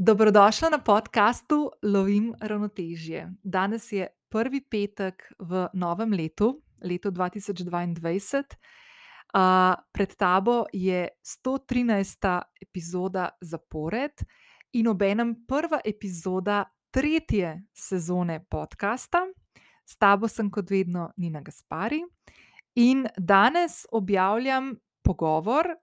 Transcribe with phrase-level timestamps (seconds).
[0.00, 3.32] Dobrodošla na podkastu Lovim ravnotežje.
[3.42, 8.44] Danes je prvi petek v novem letu, letu 2022.
[9.34, 12.42] Uh, pred tabo je 113.
[12.62, 14.22] epizoda zapored
[14.72, 19.26] in obenem prva epizoda tretje sezone podcasta.
[19.84, 22.04] S tabo sem kot vedno Nina Gaspari
[22.74, 25.74] in danes objavljam pogovor,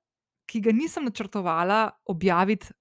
[0.47, 2.71] ki ga nisem načrtovala objaviti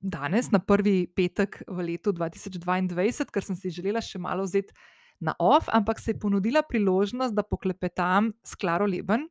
[0.00, 4.74] danes, na prvi petek v letu 2022, ker sem si želela še malo vzeti
[5.20, 9.26] na off, ampak se je ponudila priložnost, da poklepetam s Klaro Leben,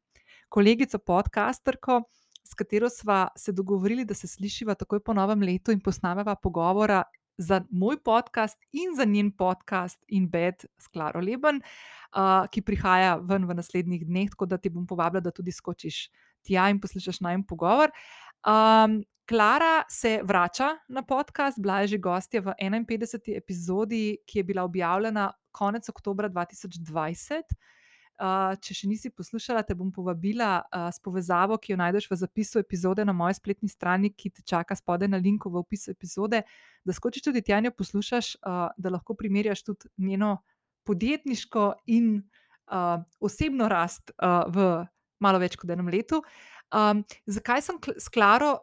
[0.50, 2.02] kolegico podcasterko,
[2.44, 7.04] s katero sva se dogovorili, da se slišiva takoj po novem letu in posnameva pogovora.
[7.38, 13.20] Za moj podcast in za njen podcast In Bed s Klaro Leben, uh, ki prihaja
[13.22, 16.08] ven v naslednjih dneh, tako da ti bom povabila, da tudi skočiš
[16.42, 17.94] tja in poslušaš najmen pogovor.
[18.46, 23.36] Um, Klara se vrača na podcast, bila je že gostja v 51.
[23.38, 27.44] epizodi, ki je bila objavljena konec oktobra 2020.
[28.18, 32.18] Uh, če še nisi poslušala, te bom povabila uh, s povezavo, ki jo najdeš v
[32.18, 36.42] zapisu epizode na moji spletni strani, ki te čaka spodaj na linku v opisu epizode,
[36.82, 40.38] da skočiš tudi tja in jo poslušaš, uh, da lahko primerjaš tudi njeno
[40.88, 42.16] podjetniško in
[42.72, 44.88] uh, osebno rast uh, v
[45.20, 46.24] malo več kot enem letu.
[46.74, 48.58] Um, zakaj sem s Klaro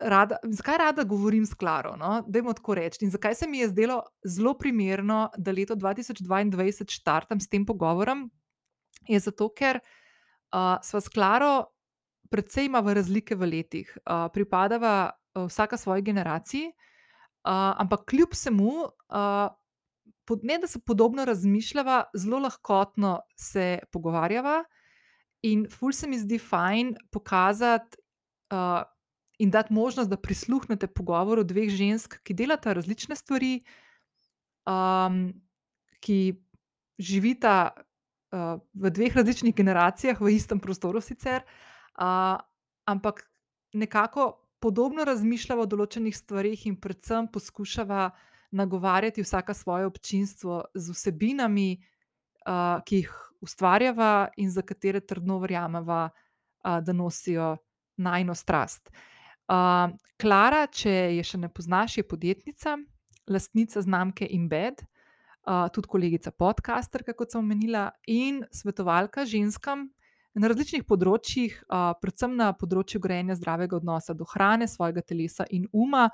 [0.00, 1.96] rada, zakaj rada govorim s Klaro?
[1.96, 2.22] No?
[2.28, 3.04] Dajmo tako reči.
[3.04, 8.30] In zakaj se mi je zdelo zelo primerno, da leto 2022 štartam s tem pogovorom?
[9.08, 11.70] Je zato, ker uh, sva s Klaro
[12.30, 13.96] precej imava razlike v letih.
[14.04, 18.74] Uh, pripadava uh, vsaka svoji generaciji, uh, ampak kljub vsemu.
[19.08, 19.48] Uh,
[20.42, 24.58] Ne, da se podobno razmišljava, zelo lahkotno se pogovarjava,
[25.42, 27.98] in ful se mi zdi fajn pokazati
[28.52, 28.82] uh,
[29.38, 33.60] in dati možnost, da prisluhnete pogovoru dveh žensk, ki delata različne stvari,
[34.66, 35.30] um,
[36.02, 36.34] ki
[36.98, 41.46] živita uh, v dveh različnih generacijah, v istem prostoru sicer,
[41.94, 42.34] uh,
[42.90, 43.22] ampak
[43.72, 48.10] nekako podobno razmišljava o določenih stvarih in predvsem poskušava
[48.58, 51.78] nagovarjati vsaka svoje občinstvo z vsebinami,
[52.48, 57.56] uh, ki jih ustvarjava in za katere trdno verjameva, uh, da nosijo
[57.96, 58.90] najno strast.
[59.48, 59.90] Uh,
[60.20, 62.76] Klara, če je še ne poznaš, je podjetnica,
[63.30, 69.88] lastnica znamke Embed, uh, tudi kolegica podcasterka, kot sem omenila, in svetovalka ženskam
[70.38, 75.66] na različnih področjih, uh, predvsem na področju grejenja zdravega odnosa do hrane, svojega telesa in
[75.72, 76.08] uma.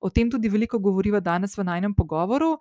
[0.00, 2.56] O tem tudi veliko govoriva danes v najnem pogovoru.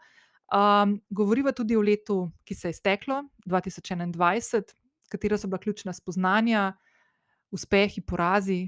[0.54, 4.74] Um, govoriva tudi o letu, ki se je izteklo, 2021,
[5.10, 6.74] katera so bila ključna spoznanja,
[7.52, 8.68] uspehi, porazi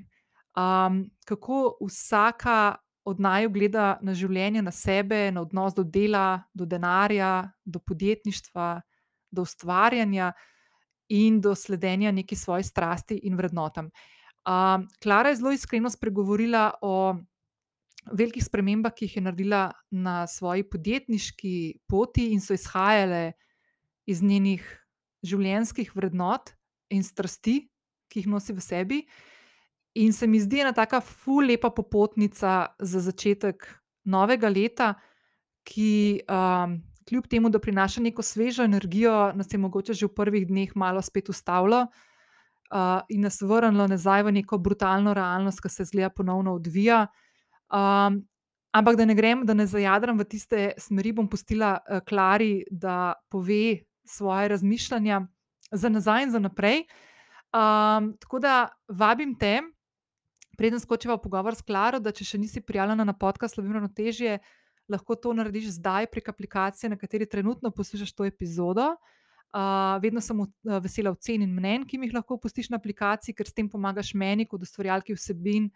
[0.57, 6.65] um, kako vsaka od naju gleda na življenje, na sebe, na odnos do dela, do
[6.65, 8.81] denarja, do podjetništva,
[9.31, 10.33] do ustvarjanja
[11.09, 13.91] in do sledenja neki svoji strasti in vrednotam.
[14.47, 17.15] Um, Klara je zelo iskreno spregovorila o
[18.11, 21.53] velikih spremembah, ki jih je naredila na svoji podjetniški
[21.87, 23.33] poti in so izhajale
[24.07, 24.63] iz njenih
[25.27, 26.53] življenjskih vrednot
[26.93, 27.67] in strasti,
[28.07, 28.99] ki jih nosi v sebi.
[29.97, 33.65] In se mi zdi ena tako ful lepa popotnica za začetek
[34.05, 34.93] novega leta,
[35.67, 40.47] ki um, kljub temu, da prinaša neko svežo energijo, nas je mogoče že v prvih
[40.47, 45.85] dneh malo spet ustavilo uh, in nas vrnilo nazaj v neko brutalno realnost, ki se
[45.85, 47.07] zdaj ponovno odvija.
[47.67, 48.21] Um,
[48.71, 53.13] ampak da ne grem, da ne zajadram v tiste smeri, bom pustila uh, Klari, da
[53.29, 55.21] pove svoje razmišljanja
[55.71, 56.85] za nazaj in za naprej.
[57.51, 59.61] Um, tako da vabim te,
[60.57, 64.39] preden skočiva v pogovor s Klaro, da če še nisi prijavljena na podcast Slovenijo Ravnotežje,
[64.89, 68.95] lahko to narediš zdaj prek aplikacije, na kateri trenutno poslušaš to epizodo.
[69.55, 70.49] Uh, vedno sem uh,
[70.83, 74.11] vesela ocen in mnen, ki mi jih lahko pustiš na aplikaciji, ker s tem pomagaš
[74.13, 75.69] meni, kot ustvarjalki vsebin,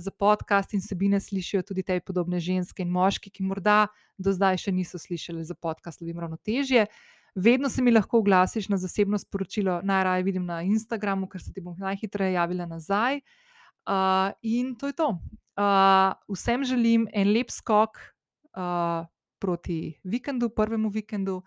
[0.00, 3.86] za podcast in vsebine slišijo tudi te podobne ženske in moški, ki morda
[4.18, 6.86] do zdaj še niso slišali za podcast Slovenijo Ravnotežje.
[7.34, 11.60] Vedno se mi lahko oglasiš na zasebno sporočilo, najraje vidim na Instagramu, ker se ti
[11.60, 13.22] bom najhitreje javila nazaj.
[13.88, 15.08] Uh, in to je to.
[15.56, 17.98] Uh, vsem želim en lep skok
[18.56, 19.06] uh,
[19.38, 21.42] proti vikendu, prvemu vikendu,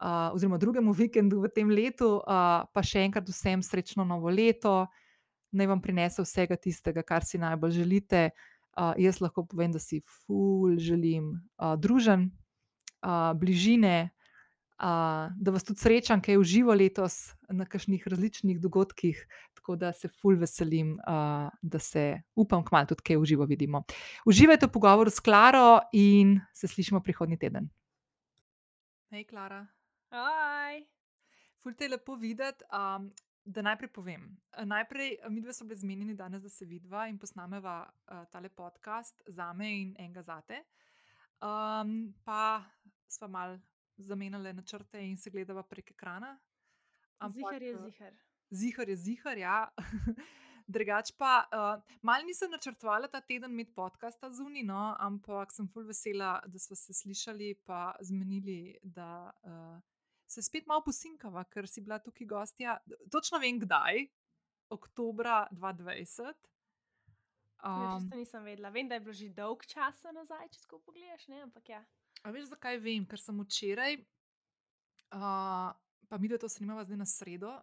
[0.00, 4.86] uh, oziroma drugemu vikendu v tem letu, uh, pa še enkrat vsem srečno novo leto,
[5.56, 8.30] naj vam prinese vsega tistega, kar si najbolj želite.
[8.76, 12.28] Uh, jaz lahko povem, da si ful želim uh, družen,
[13.00, 14.10] uh, bližine,
[14.76, 19.22] uh, da vas tudi srečam, kaj je uživo letos na kakšnih različnih dogodkih
[19.66, 23.82] tako da se ful veselim, uh, da se upam, kmalu tudi kaj v živo vidimo.
[24.22, 27.66] Uživajte v pogovoru s Klaro in se slišimo prihodnji teden.
[29.10, 29.66] Hej, Klara.
[30.10, 30.78] Aj.
[31.58, 32.62] Ful te je lepo videti.
[32.70, 33.10] Um,
[33.46, 34.36] da najprej povem.
[34.64, 39.22] Najprej, mi dve smo bili zmenjeni danes, da se vidva in posnameva uh, tale podcast
[39.26, 40.62] za me in enega zate.
[41.40, 42.64] Um, pa
[43.08, 43.58] smo mal
[43.96, 46.38] zamenjali načrte in se gledava prek ekrana.
[47.28, 48.14] Zihar je zihar.
[48.50, 49.68] Zihar je zihar, ja.
[50.66, 55.86] Drugač pa, uh, malo nisem načrtovala ta teden imeti podcasta zunaj, no, ampak sem fulj
[55.86, 59.78] vesela, da smo se slišali in zmenili, da uh,
[60.26, 62.78] se spet malo posinkava, ker si bila tukaj gostja.
[63.12, 64.06] Točno vem, kdaj,
[64.74, 66.34] oktober 2020.
[67.66, 68.70] Um, to nisem vedela.
[68.70, 71.28] Vem, da je bilo že dolg čas nazaj, če skupaj pogledaš.
[71.32, 71.42] Ne?
[71.46, 71.80] Ampak ja.
[72.22, 73.06] A veš, zakaj vem?
[73.08, 73.96] Ker sem včeraj,
[75.14, 75.70] uh,
[76.08, 77.54] pa mi da to snimava zdaj na sredo,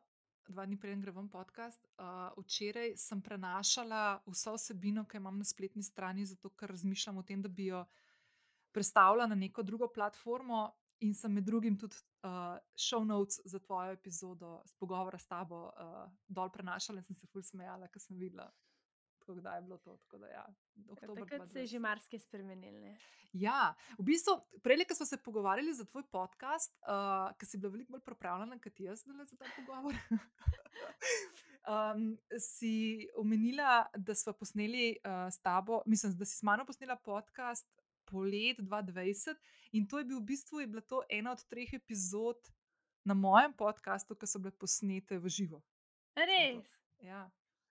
[0.47, 1.83] dva dni prej grem podcast.
[1.97, 7.19] Uh, včeraj sem prenašala vso vsebino, ki jo imam na spletni strani, zato ker razmišljam
[7.19, 7.85] o tem, da bi jo
[8.73, 10.71] predstavila na neko drugo platformo.
[11.03, 15.65] In sem med drugim tudi uh, show notes za tvojo epizodo, s pogovora s tabo,
[15.65, 18.51] uh, dol prenašala in sem se fulj smejala, ker sem videla,
[19.19, 19.97] kako je bilo to.
[20.11, 20.45] Da, ja,
[21.15, 22.95] Takrat se je že marsikaj spremenil.
[23.33, 27.71] Ja, v bistvu, prej, ko smo se pogovarjali za tvoj podcast, uh, ki si bila
[27.71, 29.95] veliko bolj pripravljena kot jaz za ta pogovor.
[31.73, 36.95] um, si omenila, da smo posneli uh, s tabo, mislim, da si s mano posnela
[36.95, 39.39] podcast polet 2020
[39.73, 42.37] in to je bil v bistvu je to ena od treh epizod
[43.05, 45.59] na mojem podkastu, ki so bile posnete v živo.
[46.15, 46.63] Res.
[47.03, 47.27] Ja,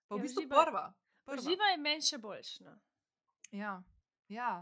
[0.08, 0.92] pa v ja, bistvu prva.
[1.24, 1.40] prva.
[1.40, 2.76] Živa je meni še boljša.
[3.56, 3.80] Ja,
[4.28, 4.52] ja.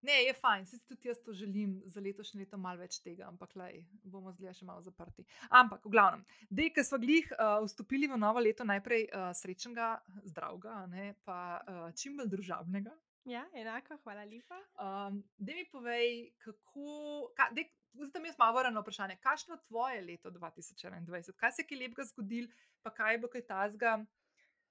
[0.00, 3.52] Ne, je fajn, se tudi jaz to želim za letošnje leto malo več tega, ampak
[3.60, 5.26] lej, bomo zdaj še malo zaprti.
[5.50, 9.90] Ampak, v glavnem, dej, ker smo glih uh, vstopili v novo leto, najprej uh, srečnega,
[10.32, 12.94] zdravega, ne, pa uh, čim bolj družabnega,
[13.24, 14.56] Ja, enako, hvala lepa.
[14.80, 17.32] Um, da mi povej, kako.
[17.36, 17.50] Ka,
[17.92, 22.04] Zdaj, mi smo malo na vprašanje, kakšno je tvoje leto 2021, kaj se je lepega
[22.04, 22.48] zgodilo,
[22.82, 23.96] pa kaj bo kaj tazga.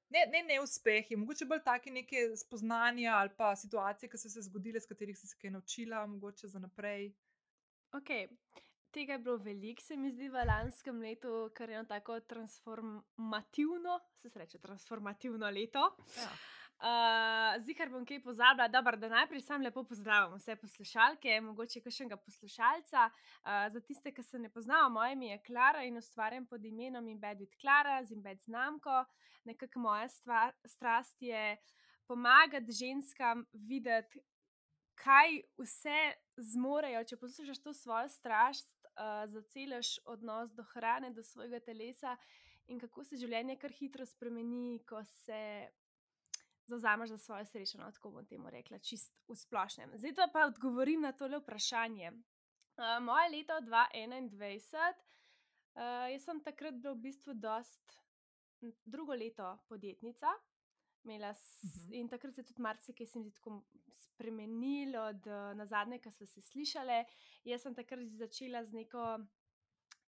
[0.10, 4.42] Ne, ne, ne uspehi, mogoče bolj taki neke spoznanja ali pa situacije, ki so se
[4.42, 7.12] zgodile, s katerih si se kaj naučila, mogoče za naprej.
[7.92, 8.10] Ok,
[8.92, 14.00] tega je bilo veliko, se mi zdi, v lanskem letu, ker je eno tako transformativno,
[14.16, 15.92] se reče, transformativno leto.
[16.18, 16.32] Ja.
[16.80, 21.82] Uh, Zdaj, kar bom kaj pozabila, dobro, da najprej sam lepo pozdravim vse poslušalke, mogoče
[21.84, 23.10] še enega poslušalca.
[23.10, 27.10] Uh, za tiste, ki se ne poznajo, moje ime je Klara in ustvarjam pod imenom
[27.12, 29.02] Embedit Klara z Embed znamko.
[29.44, 31.58] Nekako moja stvar, strast je
[32.08, 34.24] pomagati ženskam videti,
[35.04, 36.00] kaj vse
[36.38, 42.16] zmorejo, če poslušaš to svojo strast, uh, zaceliš odnos do hrane, do svojega telesa
[42.72, 45.68] in kako se življenje kar hitro spremeni, ko se
[46.70, 49.96] zauzameš za svojo srečo, no, tako bom temu rekla, čist v splošnem.
[49.98, 52.12] Zdaj pa odgovorim na tole vprašanje.
[52.12, 54.94] Uh, moje leto 2021,
[55.76, 57.98] uh, jaz sem takrat bila v bistvu dost
[58.86, 60.28] drugo leto podjetnica.
[61.00, 61.34] S, uh mhm.
[61.34, 62.00] -huh.
[62.00, 63.08] In takrat se je tudi marsikaj
[63.92, 65.26] spremenil, od
[65.56, 67.06] na zadnje, kar smo se slišali.
[67.44, 69.20] Jaz sem takrat začela z neko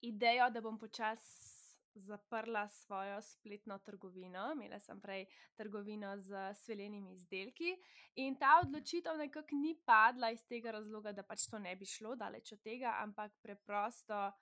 [0.00, 1.57] idejo, da bom počasi
[1.98, 4.52] zaprla svojo spletno trgovino.
[4.52, 7.76] Imela sem prej trgovino z sveljenimi izdelki
[8.14, 12.17] in ta odločitev nekako ni padla iz tega razloga, da pač to ne bi šlo
[12.17, 14.32] daleč od tega, ampak preprosto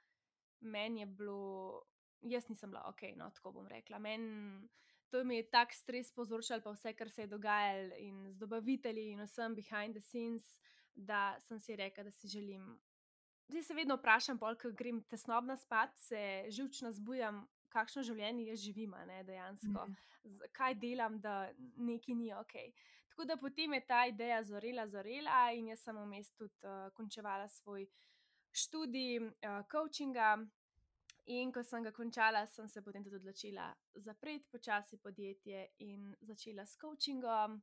[0.60, 1.82] meni je bilo,
[2.20, 3.98] jaz nisem bila ok, no tako bom rekla.
[3.98, 4.68] Men,
[5.10, 9.12] To mi je tak stres povzročal, pa vse, kar se je dogajalo, in z dobavitelji,
[9.12, 10.42] in vsem behind the scenes,
[10.94, 12.78] da sem si rekla, da si želim
[13.48, 18.94] Zdaj se vedno vprašam, ko grem tesnobno spat, se živčno zbujam, kakšno življenje jaz živim,
[19.06, 20.50] ne dejansko, mm.
[20.56, 22.56] kaj delam, da neki ni ok.
[23.12, 27.48] Tako da potem je ta ideja zorela, zorela in jaz sem vmes tudi uh, končevala
[27.48, 27.86] svoj
[28.52, 30.36] študij uh, coachinga.
[31.26, 36.66] In ko sem ga končala, sem se potem tudi odločila zapreti počasi podjetje in začela
[36.66, 37.56] s coachingom.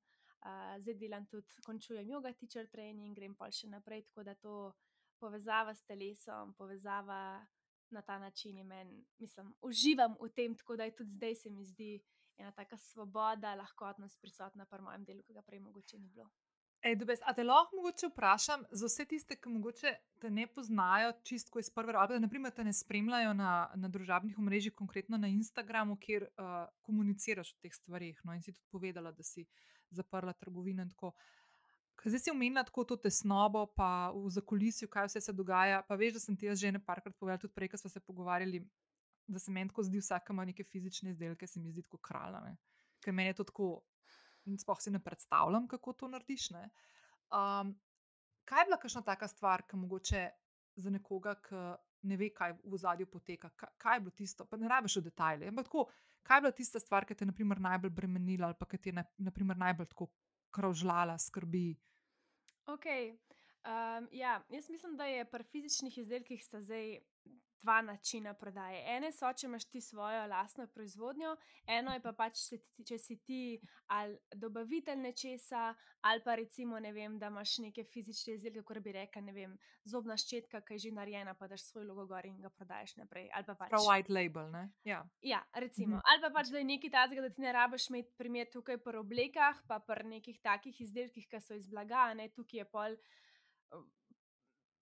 [0.44, 4.58] Uh, zdaj delam tudi, končujem yoga teacher training, grem pa še naprej, tako da to
[5.20, 7.46] povezava s telesom, povezava
[7.94, 11.50] na ta način in meni, mislim, uživam v tem, tako da je tudi zdaj se
[11.50, 12.02] mi zdi
[12.38, 16.32] ena taka svoboda, lahkotnost prisotna pri mojem delu, ki ga prej mogoče ni bilo.
[16.84, 21.60] Ej, dobes, a te lahko vprašam za vse tiste, ki mogoče te ne poznajo čistko
[21.60, 25.96] iz prve roke, da naprimer te ne spremljajo na, na družabnih omrežjih, konkretno na Instagramu,
[25.96, 28.20] kjer uh, komuniciraš o teh stvarih.
[28.24, 29.46] No, in si tudi povedala, da si
[29.96, 31.32] zaprla trgovino in tako naprej.
[32.06, 35.84] Zdaj si omenila tako to tesnobo, pa v zakulisju, kaj vse se dogaja.
[35.88, 38.64] Pa veš, da sem ti jaz že nekajkrat povedala, tudi prej, ko smo se pogovarjali.
[39.28, 42.36] da se meni tako zdi, vsak ima neke fizične izdelke, se mi zdi kot kralj.
[43.00, 43.68] Ker meni je to tako,
[44.60, 46.50] sploh si ne predstavljam, kako to narediš.
[46.52, 47.72] Um,
[48.44, 50.30] kaj je bila kakšna taka stvar, ki mogoče
[50.76, 51.56] za nekoga, ki
[52.04, 55.06] ne ve, kaj v zadju poteka, kaj, kaj je bilo tisto, pa ne rabiš v
[55.08, 55.48] detajle.
[55.48, 55.88] Ampak tako,
[56.24, 59.04] kaj je bila tista stvar, ki te je najbolj bremenila ali pa ki te je
[59.18, 60.10] naprimer, najbolj tako
[60.54, 61.74] kravžljala, skrbi.
[62.70, 62.86] Ok.
[63.64, 67.00] Um, ja, jaz mislim, da je pri fizičnih izdelkih zdaj
[67.64, 68.84] dva načina prodaje.
[68.96, 71.36] Ene so, če imaš ti svojo lastno proizvodnjo,
[71.68, 72.42] eno je pa pač,
[72.88, 73.60] če si ti
[73.96, 75.70] ali dobavitelj nečesa,
[76.10, 79.56] ali pa recimo, vem, da imaš neke fizične izdelke, kot bi rekel, vem,
[79.88, 83.30] zobna ščetka, ki je že narejena, pa daš svoj logo gor in ga prodajes naprej.
[83.32, 84.52] Pač, Prav white label.
[84.84, 85.04] Ja.
[85.22, 85.98] ja, recimo.
[85.98, 86.06] Mhm.
[86.12, 89.00] Ali pa pač, da je nekaj takega, da ti ne rabiš imeti primer tukaj pri
[89.00, 92.98] oblekah, pa pri nekih takih izdelkih, ki so iz blaga, ne tukaj je pol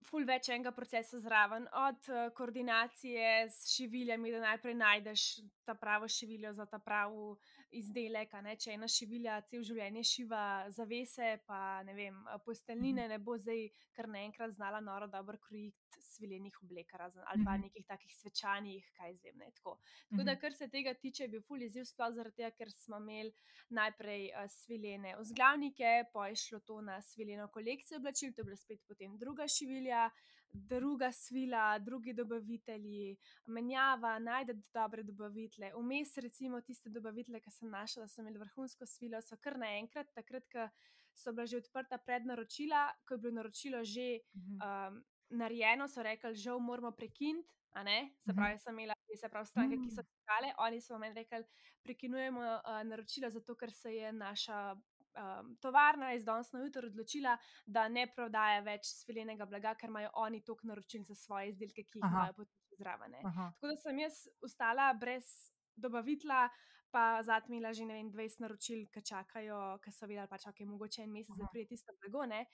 [0.09, 5.25] ful več enega procesa zraven, od uh, koordinacije s šiviljami, da najprej najdeš
[5.65, 7.35] ta pravo šiviljo za ta pravi
[7.71, 8.33] izdelek.
[8.59, 10.43] Če ena šivilja cel življenje šiva
[10.75, 16.57] zavese, pa ne vem, posteljnine, ne bo zdaj kar naenkrat znala noro dobro krojiti sviljenih
[16.63, 19.37] oblek, razen ali pa nekih takih svečanih, kaj zvem.
[19.41, 19.77] Ne, tako.
[20.09, 22.99] tako da, kar se tega tiče, je bil ful izziv, sploh zaradi tega, ker smo
[23.01, 23.31] imeli
[23.69, 28.59] najprej uh, sviljene vzglavnike, pa je šlo to na sviljeno kolekcijo oblačil, to je bila
[28.59, 30.09] spet potem druga šivilja
[30.53, 35.71] druga svila, drugi dobavitelji, menjava, najdete dobre dobavitele.
[35.75, 40.11] Vmes, recimo, tiste dobavitele, ki sem našla, da so imeli vrhunsko svilo, so kar naenkrat,
[40.15, 40.67] takrat, ko
[41.15, 46.59] so bila že odprta prednaročila, ko je bilo naročilo že um, narejeno, so rekli, žal
[46.59, 47.49] moramo prekiniti.
[47.71, 48.35] Se mhm.
[48.35, 51.43] pravi, sem imela se pravi, stranke, ki so čakale, oni so meni rekli,
[51.83, 54.75] prekinujemo uh, naročila, zato ker se je naša
[55.15, 60.09] um, tovarna je danes na jutro odločila, da ne prodaja več sviljenega blaga, ker imajo
[60.23, 62.17] oni toliko naročil za svoje izdelke, ki jih Aha.
[62.17, 63.15] imajo potem zraven.
[63.21, 65.31] Tako da sem jaz ostala brez
[65.75, 66.49] dobavitla.
[66.91, 70.67] Pa imela že vem, 20 naročil, ki čakajo, ki so videli, da pač, okay, je
[70.67, 72.25] mogoče en mesec zaprijeti tisto blago.
[72.25, 72.45] Ne?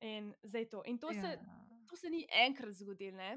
[0.00, 0.82] In zdaj to.
[0.86, 1.22] In to, ja.
[1.22, 1.38] se,
[1.86, 3.36] to se ni enkrat zgodilo.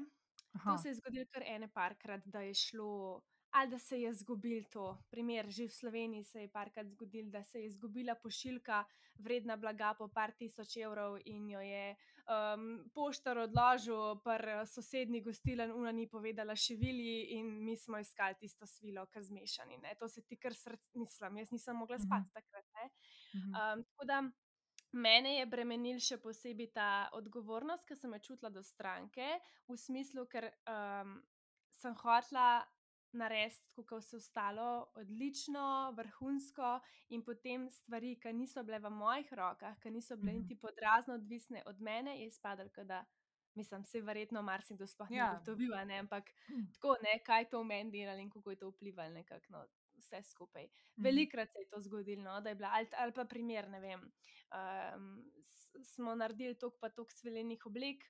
[0.64, 3.22] To se je zgodilo kar ene parkrat, da je šlo
[3.54, 4.98] ali da se je zgubil to.
[5.10, 8.84] Primer, že v Sloveniji se je parkrat zgodil, da se je izgubila pošiljka
[9.18, 15.70] vredna blaga po par tisoč evrov in jo je um, poštar odložil, pa sosednji gostiln
[15.70, 19.78] ura ni povedala še vili in mi smo iskali tisto svilo, kar zmešani.
[19.78, 19.94] Ne?
[20.00, 22.06] To se ti kar srce, mislim, jaz nisem mogla mhm.
[22.06, 22.90] spati takrat.
[23.34, 24.24] Um, tako da.
[24.94, 30.22] Mene je bremenil še posebej ta odgovornost, ki sem jo čutila do stranke, v smislu,
[30.30, 31.16] ker um,
[31.74, 32.62] sem hotla
[33.14, 36.78] narediti, kot vse ostalo, odlično, vrhunsko,
[37.16, 41.62] in potem stvari, ki niso bile v mojih rokah, ki niso bile niti podrazno odvisne
[41.66, 43.04] od mene, je spadalo, da
[43.54, 45.30] mislim, se verjetno marsikdo sploh ja.
[45.30, 46.66] ni ugotovil, ampak hm.
[46.74, 49.46] tako ne, kaj to v meni delalo in kako je to vplivalo nekako.
[49.48, 49.64] No.
[49.94, 50.64] Vse skupaj.
[50.64, 51.04] Mhm.
[51.04, 54.00] Velikrat se je to zgodilo, no, da je bila, ali, ali pa primer, ne vem.
[54.50, 55.30] Um,
[55.84, 58.04] smo naredili toliko, pa toliko sviljenih oblek,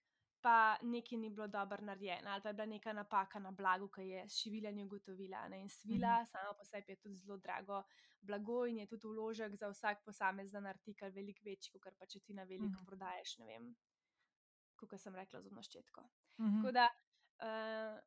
[0.44, 4.02] pa nekaj ni bilo dobro narejeno, ali pa je bila neka napaka na blagu, ki
[4.08, 5.48] je šivilanje ugotovila.
[5.48, 5.60] Ne?
[5.60, 6.30] In svila, mm -hmm.
[6.30, 7.82] sama po sebi je tudi zelo drago
[8.24, 12.34] blago in je tudi vložek za vsak posamezen artikel veliko večji, kot pa če ti
[12.34, 12.86] na veliko mm -hmm.
[12.86, 13.74] prodajes, ne vem,
[14.76, 16.00] kot sem rekla, z obnoščetko.
[16.38, 16.62] Mm -hmm.
[16.62, 18.00] Tako da uh,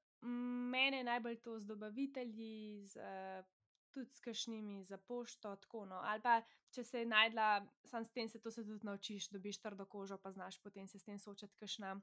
[0.72, 2.98] mene najbolj to z dobavitelji, z.
[2.98, 3.46] Uh,
[3.92, 5.96] Tudi s kašnimi za pošto, tako no.
[5.96, 9.62] Ali pa če se je najdla, sam s tem se to se tudi naučiš, dobiš
[9.62, 12.02] trdo kožo, pa znaš potem se s tem soočati, kašna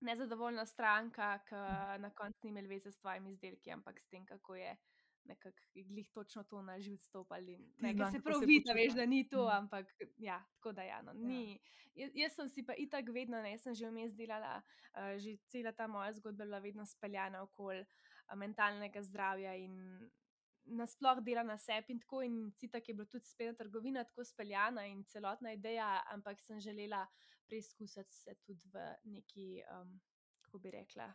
[0.00, 1.54] nezadovoljna stranka, ki
[2.02, 4.76] na koncu ni imela veze s tvojimi izdelki, ampak s tem, kako je
[5.24, 7.58] nekako glih točno to na živ stopali.
[7.78, 9.56] Nekaj se prav vidi, veš, da ni to, mhm.
[9.56, 9.86] ampak
[10.18, 11.18] ja, tako da ja, no, ja.
[11.18, 11.60] ni.
[11.94, 14.62] Jaz, jaz sem si pa itak vedno, ne, sem že vmes delala,
[14.94, 20.10] uh, že cela ta moja zgodba bila vedno speljana okoli uh, mentalnega zdravja in
[20.64, 22.22] nasploh dela na sebi in tako.
[22.22, 27.06] In citak je bila tudi spet trgovina tako speljana in celotna ideja, ampak sem želela
[27.46, 30.00] preizkusiti se tudi v neki, um,
[30.40, 31.12] kako bi rekla.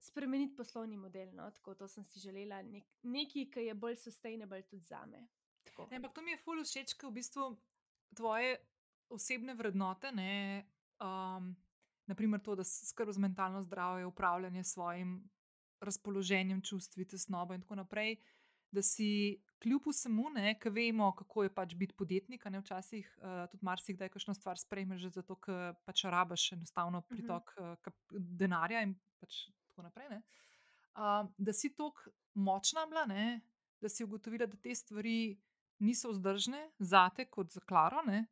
[0.00, 1.32] Spremeniti poslovni model.
[1.32, 1.50] No?
[1.50, 5.26] Tako to sem si želela, nek, nekaj, ki je bolj sustainable tudi za me.
[5.90, 7.48] Ne, ampak to mi je fully všeč, ker v bistvu
[8.14, 8.58] tvoje
[9.10, 10.64] osebne vrednote, ne,
[11.02, 11.54] um,
[12.06, 15.16] naprimer to, da skrbi za mentalno zdravje, upravljanje s svojim
[15.80, 18.16] razpoloženjem, čustvi, tesnobo in tako naprej,
[18.70, 20.28] da si kljub vsemu,
[20.60, 25.08] ki vemo, kako je pač biti podjetnik, ne včasih uh, tudi marsikdaj kakšno stvar sprejmeš,
[25.14, 27.08] zato ker pač rabaš enostavno mhm.
[27.08, 30.20] pritok uh, denarja in pač tako naprej.
[30.94, 33.40] Uh, da si tako močna bila, ne?
[33.80, 35.36] da si ugotovila, da te stvari
[35.84, 38.04] niso vzdržne za te kot za Klaro.
[38.06, 38.24] Ne?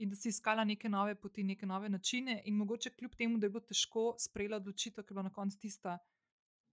[0.00, 3.46] In da si iskala neke nove poti, neke nove načine, in mogoče kljub temu, da
[3.46, 5.98] je bilo težko sprejela odločitev, ker je bila na koncu tista,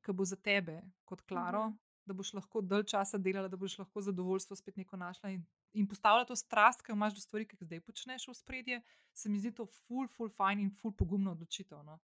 [0.06, 1.76] ki bo za tebe, kot Klaro, uh Mhm.
[1.76, 1.87] -huh.
[2.08, 5.88] Da boš lahko dalj časa delala, da boš lahko zadovoljstvo spet neko našla in, in
[5.88, 8.82] postavila to strast, ki jo imaš do stvari, ki jih zdaj počneš v spredje,
[9.14, 11.84] se mi zdi to ful, ful, fajn in ful pogumno odločitev.
[11.84, 12.00] No.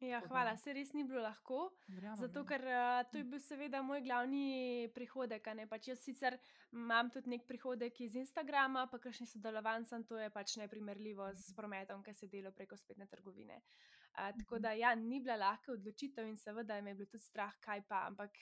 [0.00, 1.72] Ja, hvala, se res ni bilo lahko.
[1.90, 2.46] Verjamem, Zato, ja.
[2.46, 5.48] ker uh, to je bil seveda moj glavni prihodek.
[5.66, 6.36] Pač jaz sicer
[6.70, 11.50] imam tudi nek prihodek iz Instagrama, pa kakšni sodelovanj sem, to je pač neprimerljivo s
[11.56, 13.58] prometom, ki se dela preko spletne trgovine.
[14.14, 14.62] Uh, tako Mhm.
[14.62, 18.06] da, ja, ni bila lahka odločitev in seveda me je bilo tudi strah, kaj pa.
[18.06, 18.38] Ampak,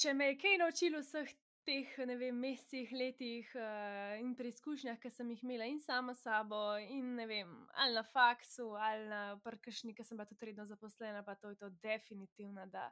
[0.00, 1.32] če me je kaj naučilo vseh
[1.64, 6.76] teh, ne vem, mesecih, letih uh, in preizkušnjah, ki sem jih imela in sama sabo,
[6.76, 11.22] in ne vem, ali na faksu, ali na prkašni, ki sem bila tudi redno zaposlena,
[11.24, 12.90] pa to je to definitivno, da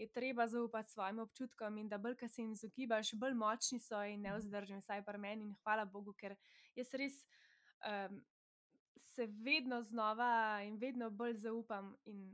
[0.00, 4.02] je treba zaupati svojim občutkom in da bolj, ki se jim izogibaš, bolj močni so
[4.04, 5.48] in neozdržni, vsaj pri meni.
[5.48, 6.36] In hvala Bogu, ker
[6.76, 7.18] jaz res
[7.84, 8.20] um,
[8.96, 11.92] se vedno znova in vedno bolj zaupam.
[12.04, 12.30] In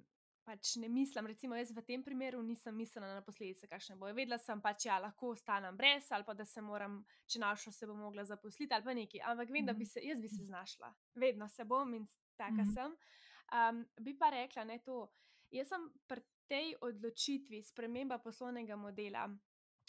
[0.47, 4.15] pač ne mislim, recimo, jaz v tem primeru nisem mislila na posledice, kakšne bojo.
[4.15, 7.87] Vedela sem pač, ja, lahko ostanem brez, ali pa da se moram, če našo se
[7.87, 9.21] bom mogla zaposliti, ali pa nekaj.
[9.26, 12.73] Ampak vem, da bi se, jaz bi se znašla, vedno se bom in taka Mhm.
[12.73, 12.95] sem.
[13.53, 15.09] Um, bi pa rekla, ne to.
[15.50, 19.26] Jaz sem pri tej odločitvi, sprememba poslovnega modela.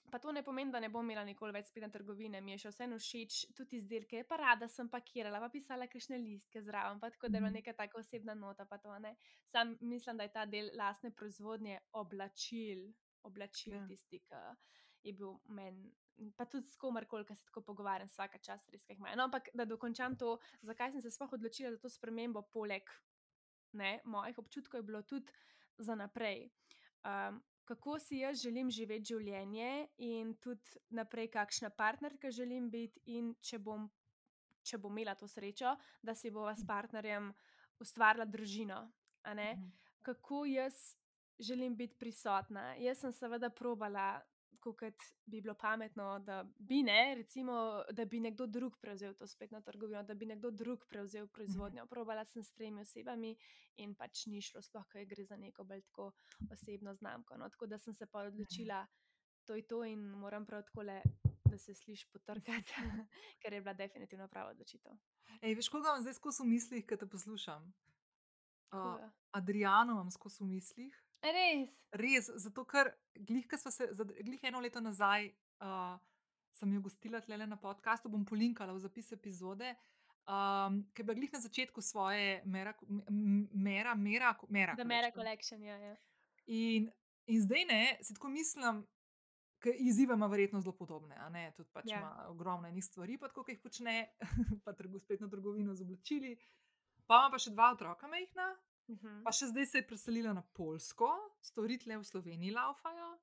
[0.10, 2.70] Pa to ne pomeni, da ne bom imela nikoli več spletne trgovine, mi je še
[2.70, 7.28] vseeno všeč tudi izdelke, pa rada sem pakirala, pa pisala kakšne listke zraven, pa tako
[7.28, 7.56] da je bila Mhm.
[7.56, 8.66] neka taka osebna nota.
[9.00, 9.16] ne.
[9.46, 13.88] Sam mislim, da je ta del lastne proizvodnje oblačil, oblačil Ja.
[13.88, 14.36] tisti, ki
[15.04, 15.92] je bil meni.
[16.36, 19.16] Pa tudi s komarkoli, ki se tako pogovarjam, vsaka čas res, ki jih ima.
[19.16, 22.90] No, ampak da dokončam to, zakaj sem se sploh odločila za to spremembo, poleg
[23.74, 25.32] ne, mojih občutkov, je bilo tudi
[25.78, 26.50] za naprej.
[27.04, 33.34] Um, kako si jaz želim živeti življenje, in tudi naprej, kakšna partnerka želim biti, in
[33.44, 33.90] če bom,
[34.64, 37.34] če bom imela to srečo, da si bova s partnerjem
[37.84, 38.86] ustvarila družino.
[39.28, 39.68] Mhm.
[40.02, 40.96] Kako jaz
[41.40, 42.74] želim biti prisotna.
[42.80, 44.22] Jaz sem seveda probala,
[44.74, 49.62] kot bi bilo pametno, da bi ne, recimo, da bi nekdo drug prevzel to spletno
[49.62, 51.86] trgovino, da bi nekdo drug prevzel proizvodnjo.
[51.86, 53.36] Probala sem s tremi osebami
[53.78, 56.12] in pač ni šlo, sploh, ker gre za neko bolj tako
[56.52, 57.38] osebno znamko.
[57.38, 57.50] No.
[57.50, 58.86] Tako da sem se pa odločila,
[59.46, 61.02] to je to in moram prav tako le,
[61.46, 62.74] da se sliši potrkati,
[63.42, 64.94] ker je bila definitivno prava odločitev.
[65.42, 67.74] Ej, veš, koga imam zdaj skozi v mislih, ki te poslušam?
[68.72, 69.10] Uh?
[69.32, 71.04] Adriano imam skozi v mislih.
[71.22, 71.74] Res.
[71.92, 73.90] Res, zato ker glih, se,
[74.44, 75.98] eno leto nazaj, uh,
[76.54, 79.76] sem jo gostila tle na podkastu, bom polinkala v zapis epizode.
[80.28, 82.74] Um, ker je bila glih na začetku svoje mera,
[83.52, 84.76] mera, mera, mera.
[84.76, 85.64] The Mera collection.
[85.64, 85.78] Ja.
[85.78, 85.96] ja.
[86.48, 86.92] In,
[87.28, 88.84] in zdaj ne, si tako mislim,
[89.64, 91.16] ker izzive ima verjetno zelo podobne.
[91.16, 92.00] a ne, Tudi pač Ja.
[92.00, 93.96] ima ogromno enih stvari, pa tako, ki jih počne,
[94.66, 96.38] pa trgu, spletno trgovino z oblačili.
[97.08, 98.50] Pa ima pa še dva otroka majhna,
[98.90, 99.24] Mhm.
[99.24, 101.10] pa še zdaj se je preselila na Polsko,
[101.42, 103.18] stvari tle v Sloveniji laufajo.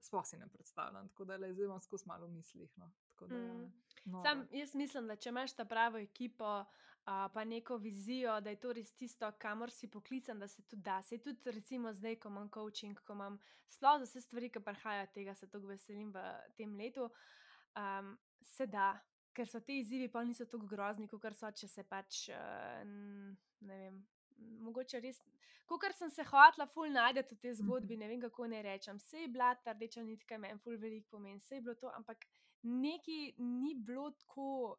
[0.00, 2.70] Sploh si ne predstavljam, tako da le zdaj imam skozi malo v mislih.
[2.78, 2.90] No.
[3.20, 3.72] Da, ja, Mm.
[4.04, 4.22] noro.
[4.24, 6.64] Sam jaz mislim, da če imaš ta pravo ekipo,
[7.04, 10.82] a, pa neko vizijo, da je to res tisto, kamor si poklican, da se tudi
[10.82, 11.02] da.
[11.02, 15.34] Se tudi, recimo, zdaj, ko imam coaching, ko imam sploh vse stvari, ki prihajajo tega,
[15.34, 16.24] se tako veselim v
[16.56, 17.10] tem letu,
[17.76, 19.00] um, se da,
[19.32, 22.82] ker so ti izzivi pa niso tako grozni, kot so, če se pač uh,
[23.60, 24.06] ne vem.
[24.40, 25.20] Mogoče res,
[25.66, 28.98] kot sem se hotla, ful najti v tej zgodbi, ne vem kako ne rečem.
[28.98, 32.26] Vse je bila ta rdeča nitka, meni ful veliko pomeni, vse je bilo to, ampak
[32.62, 34.76] neki ni bilo tako,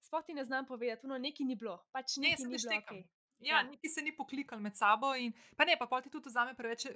[0.00, 2.80] sploh ti ne znam povedati, no, neki ni bilo, pač Ne, ni bilo.
[2.82, 3.04] Okay.
[3.40, 3.62] Ja, Ja.
[3.62, 6.88] neki se ni poklikali med sabo, in, pa ne, pa pol ti tudi vzame preveč,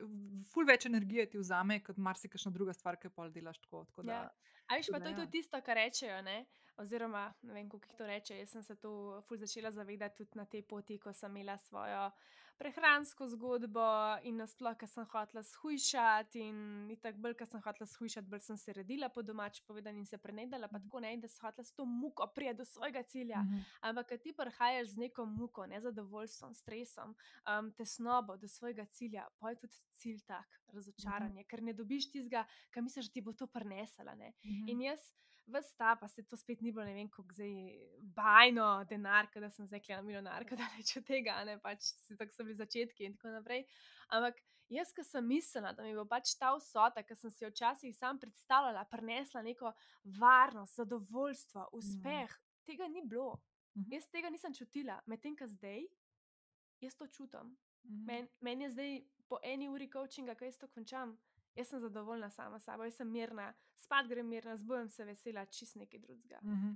[0.50, 3.84] ful več energije ti vzame, kot marsikšna druga stvar, ki jo pol delaš tako.
[3.84, 4.30] tako da, Ja.
[4.66, 5.18] A veš, pa da to je ja.
[5.20, 6.46] tudi tisto, kar rečejo, ne?
[6.76, 8.38] Oziroma ne vem, kako jih to reče.
[8.38, 12.10] Jaz sem se to ful začela zavedati tudi na tej poti, ko sem imela svojo
[12.62, 13.84] prehransko zgodbo
[14.28, 18.58] in nasploh, ker sem hotela shujšati in tako bolj, ker sem hotela shujšati, bolj sem
[18.60, 21.74] se redila po domač povedan in se prenedala, pa tako ne, da sem hotela s
[21.74, 23.42] to muko priti do svojega cilja.
[23.42, 23.64] Mhm.
[23.90, 29.50] Ampak, ko ti prihajaš z neko muko, nezadovoljstvom, stresom, um, tesnobo do svojega cilja, pa
[29.50, 33.46] je tudi cilj tak, razočaranje, ker ne dobiš tistega, kar misliš, da ti bo to
[33.46, 34.14] prinesla.
[34.14, 34.68] Mhm.
[34.68, 35.10] In jaz,
[35.46, 37.52] vsta, pa se to spet ni bilo, ne vem, kako zdaj
[38.14, 42.44] bajno denar, da sem zdaj kljena milijonarka, da rečem tega, ne pač si tako so
[42.44, 43.64] bili začetki in tako naprej.
[44.08, 44.40] Ampak
[44.72, 47.96] jaz, ki sem mislila, da mi bo pač ta vsota, ki sem si jo včasih
[47.96, 49.72] sam predstavljala, prinesla neko
[50.18, 53.40] varnost, zadovoljstvo, uspeh, tega ni bilo.
[53.76, 53.92] Mhm.
[53.92, 55.86] Jaz tega nisem čutila, medtem ko zdaj,
[56.80, 57.56] jaz to čutim.
[57.84, 58.04] Mhm.
[58.06, 61.16] Meni men je zdaj po eni uri coachinga, ko jaz to končam,
[61.56, 65.46] jaz sem zadovoljna sama s sabo, jaz sem mirna, spat grem mirna, zbudim se vesela,
[65.46, 66.40] čist nekaj drugega.
[66.42, 66.72] Mhm.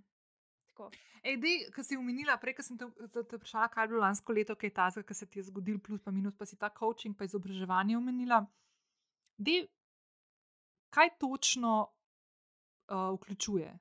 [0.67, 0.91] Tako.
[1.23, 4.33] Ej, dej, ki si omenila, prej, sem te, te, te vprašala, kaj je bilo lansko
[4.37, 6.69] leto, kaj je ta, kar se ti je zgodil, plus pa minus, pa si ta
[6.69, 8.43] coaching, pa izobraževanje omenila.
[9.39, 9.63] De,
[10.93, 13.73] kaj točno uh, vključuje?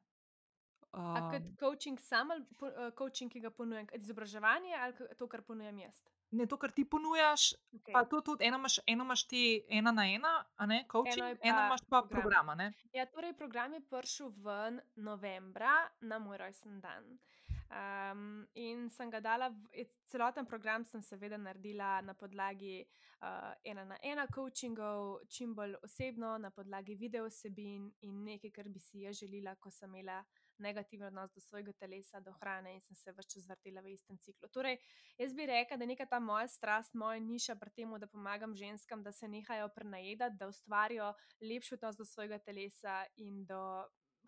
[0.96, 5.28] A kot Um, coaching sam ali po, uh, coaching, ki ga ponujam, izobraževanje ali to,
[5.28, 5.98] kar ponujam jaz?
[6.32, 7.94] ne, to, kar ti ponujaš, Okay.
[7.94, 11.38] pa to tudi eno imaš, eno imaš ti ena na ena, a ne, Eno coaching,
[11.44, 12.22] eno pa imaš pa program.
[12.22, 12.74] program, a ne.
[12.94, 17.18] Ja, torej program je prišel ven novembra na moj rojsten dan.
[17.66, 22.86] Um, in sem ga dala, v, celoten program sem seveda naredila na podlagi
[23.22, 28.70] uh, ena na ena coachingov, čim bolj osebno, na podlagi video vsebin in nekaj, kar
[28.70, 30.24] bi si jaz želela, ko sem imela
[30.60, 34.18] negativen odnos do svojega telesa, do hrane in sem se vse čas vrtela v istem
[34.18, 34.50] ciklu.
[34.50, 34.78] Torej,
[35.18, 38.56] jaz bi rekla, da je neka ta moja strast, moja niša pri tem, da pomagam
[38.56, 43.86] ženskam, da se nehajo prenajedati, da ustvarijo lepši odnos do svojega telesa in do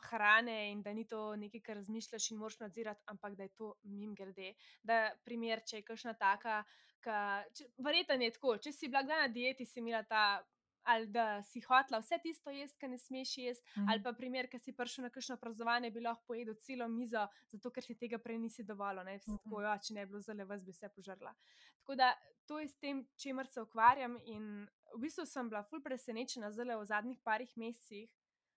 [0.10, 3.74] hrane, in da ni to nekaj, kar razmišljaš in moraš nadzirati, ampak da je to
[3.84, 4.54] mim grede.
[4.84, 6.64] Da, primer, če je kakšna taka,
[7.00, 7.44] ka,
[7.78, 10.44] verjetno je tako, če si bila na dieti, si imela ta.
[10.88, 13.90] Ali da si hotla vse tisto jesti, kar ne smeš jesti, Mhm.
[13.90, 17.72] ali pa primer, ki si prišel na kakšno praznovanje, bi lahko pojedel celo mizo, zato
[17.72, 19.04] ker si tega prej nisi dovolil.
[19.04, 19.36] Ne, Mhm.
[19.38, 21.34] tako, ja, če ne bi bilo zelo vas, bi vse požrla.
[21.80, 22.14] Tako da
[22.46, 24.18] to je s tem, čemer se ukvarjam.
[24.26, 28.10] In v bistvu sem bila ful presenečena zelo v zadnjih parih mesecih,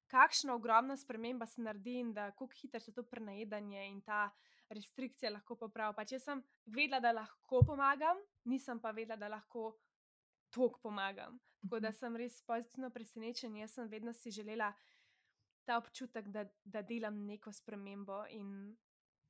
[0.09, 4.31] kakšna ogromna sprememba se naredi in da kako hitro se to prenajedanje in ta
[4.71, 5.95] restrikcija lahko popravi.
[5.97, 9.77] Pač jaz sem vedela, da lahko pomagam, nisem pa vedela, da lahko
[10.51, 11.39] tok pomagam.
[11.61, 11.95] Tako da Mhm.
[11.95, 13.59] sem res pozitivno presenečena.
[13.59, 14.73] Jaz sem vedno si želela
[15.65, 18.77] ta občutek, da, da delam neko spremembo in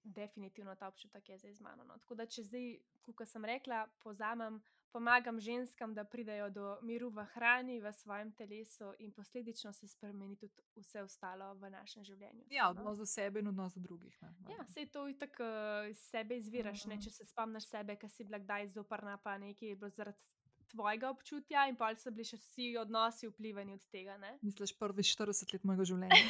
[0.03, 1.85] definitivno ta občutek je zdaj z mano.
[1.85, 1.99] No.
[1.99, 7.25] Tako da, če zdaj, kot sem rekla, pozamem, pomagam ženskam, da pridejo do miru v
[7.27, 12.47] hrani, v svojem telesu in posledično se spremeni tudi vse ostalo v našem življenju.
[12.51, 12.71] Ja, no.
[12.73, 14.17] odnos do sebe in odnos do drugih.
[14.23, 16.87] Ne, Ja, vse to je tako, uh, iz sebe izviraš.
[16.87, 16.95] Ne?
[16.95, 17.03] Mhm.
[17.03, 20.23] Če se spomniš sebe, ki si bila kdaj zoprna, pa nekaj je bilo zaradi
[20.71, 24.17] tvojega občutja, in pa so bili še vsi odnosi vplivani od tega.
[24.19, 24.37] Ne?
[24.43, 26.21] Misliš, prvi 40 let mojega življenja?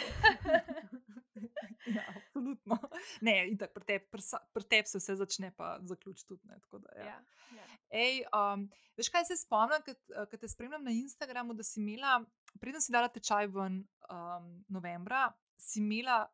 [1.96, 2.78] ja, absolutno.
[3.20, 6.48] Ne, itak, pri tebi pri sa- pri tebi se vse začne, pa zaključi tudi.
[6.48, 7.04] Ne, tako da, ja.
[7.04, 7.18] ja,
[7.56, 7.68] ja.
[7.90, 8.66] Ej, um,
[8.98, 12.20] veš, kaj se spomnim, ko te spremljam na Instagramu, da si imela,
[12.60, 16.24] preden si dala tečaj ven um, novembra, si imela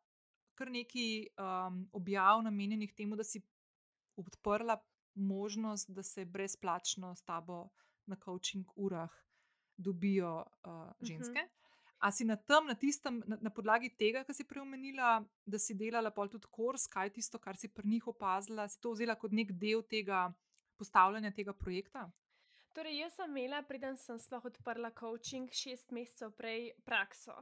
[0.57, 3.41] kar nekaj um, objav namenjenih temu, da si
[4.17, 4.79] odprla
[5.17, 7.69] možnost, da se brezplačno s tabo
[8.07, 9.13] na coaching urah
[9.77, 11.47] dobijo uh, ženske.
[11.99, 15.73] A si na tem, na tistem, na, na podlagi tega, kar si preomenila, da si
[15.73, 19.15] delala pol tudi kurs, kaj je tisto, kar si pri njih opazila, si to vzela
[19.17, 20.27] kot nek del tega
[20.77, 22.05] postavljanja tega projekta?
[22.77, 27.33] Torej, jaz sem imela, preden sem sploh odprla coaching, šest mesecev prej prakso.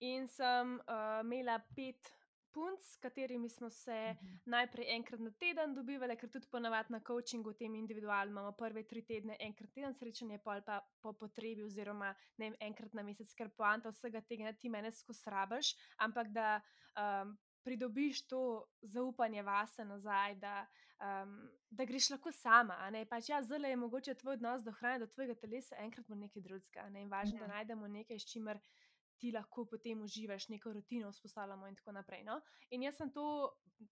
[0.00, 2.08] In sem uh, imela pet
[2.52, 4.34] punc, s katerimi smo se Mhm.
[4.46, 9.02] najprej enkrat na teden dobivali, ker tudi ponavadi na coachingu, tem individualnem, imamo prve tri
[9.02, 13.48] tedne, enkrat teden srečanje, pol pa po potrebi, oziroma ne vem, enkrat na mesec, ker
[13.50, 16.60] poanta vsega tega ti mene skozi rabiš, ampak da
[16.96, 18.42] um, pridobiš to
[18.82, 20.66] zaupanje vase nazaj, da,
[21.00, 21.34] um,
[21.70, 22.74] da greš lahko sama.
[23.08, 26.42] Pač, ja, zelo je mogoče tvoj odnos do hrane, do tvojega telesa, enkrat bo nekaj
[26.42, 26.88] drugega.
[26.90, 27.02] Ne?
[27.02, 27.40] In važno, Mhm.
[27.40, 28.58] da najdemo nekaj, s čimer
[29.20, 32.24] ti lahko potem uživaš, neko rutino vzpostavljamo in tako naprej.
[32.24, 32.40] No?
[32.70, 33.26] In jaz sem to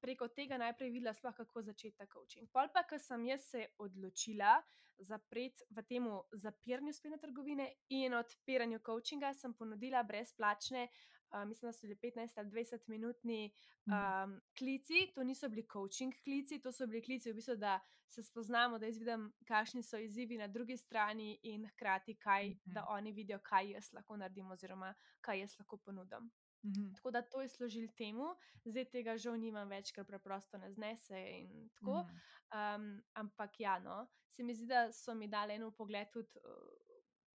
[0.01, 2.49] preko tega najprej videla, sploh kako začeti ta coaching.
[2.53, 4.59] Pol pa, ko sem jaz se odločila
[4.99, 10.89] zapreti v tem zapiranju spletne trgovine in odpiranju coachinga, sem ponudila brezplačne.
[11.33, 13.53] Uh, mislim, da so bili 15 ali 20 minutni
[13.87, 14.13] Mhm.
[14.25, 18.23] um, klici, to niso bili coaching klici, to so bili klici, v bistvu, da se
[18.23, 22.73] spoznamo, da jaz vidim, kakšni so izzivi na drugi strani, in hkrati, kaj, Mhm.
[22.75, 26.31] da oni vidijo, kaj jaz lahko naredim, oziroma kaj jaz lahko ponudim.
[26.65, 26.95] Mhm.
[26.95, 28.25] Tako da to je služil temu,
[28.65, 32.01] zdaj tega žal nimam več, ker preprosto ne znese in tako.
[32.01, 32.21] Mhm.
[32.51, 36.79] Um, ampak ja, no, se mi zdi, da so mi dali eno pogled tudi, uh,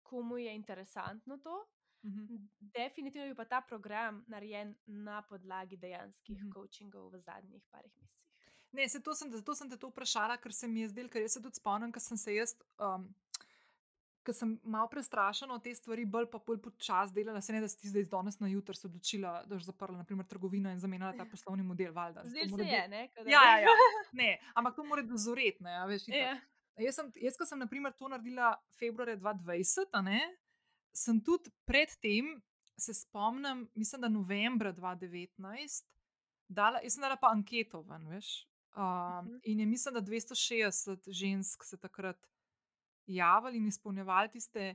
[0.02, 1.66] komu je interesantno to.
[2.04, 2.36] Mhm.
[2.60, 6.52] Definitivno je pa ta program narejen na podlagi dejanskih Mhm.
[6.52, 8.20] coachingov v zadnjih parih mesecih.
[8.72, 11.22] Ne, se to sem, zato sem te to vprašala, ker se mi je zdelo, ker
[11.22, 13.14] jaz se tudi spomnim, ker sem se jaz, um,
[14.22, 17.68] ker sem malo prestrašena od te stvari, bolj pa bolj počasi delala, se ne da
[17.68, 20.80] si ti zdaj iz danes na jutro se odločila, da boš zaprla naprimer, trgovino in
[20.80, 21.92] zamenjala ta poslovni model.
[21.92, 23.08] Valjda, Zdaj se je, ne?
[23.08, 23.62] Ko da Ja, ja, ne.
[23.62, 23.68] ja.
[24.14, 26.08] Ne, ampak to mora dozoreti, ne, veš.
[26.08, 26.40] Ja.
[26.76, 30.20] Jaz, sem, jaz, ko sem naprimer, to naredila februarja 2020, a ne,
[30.94, 32.42] sem tudi predtem,
[32.78, 35.84] se spomnim, mislim, da novembra 2019,
[36.48, 38.46] dala, jaz sem dala pa anketo ven, veš.
[38.76, 38.82] Um,
[39.26, 39.36] Mhm.
[39.44, 42.26] in je mislim, da 260 žensk se takrat
[43.06, 44.74] javili in izpolnjevali tiste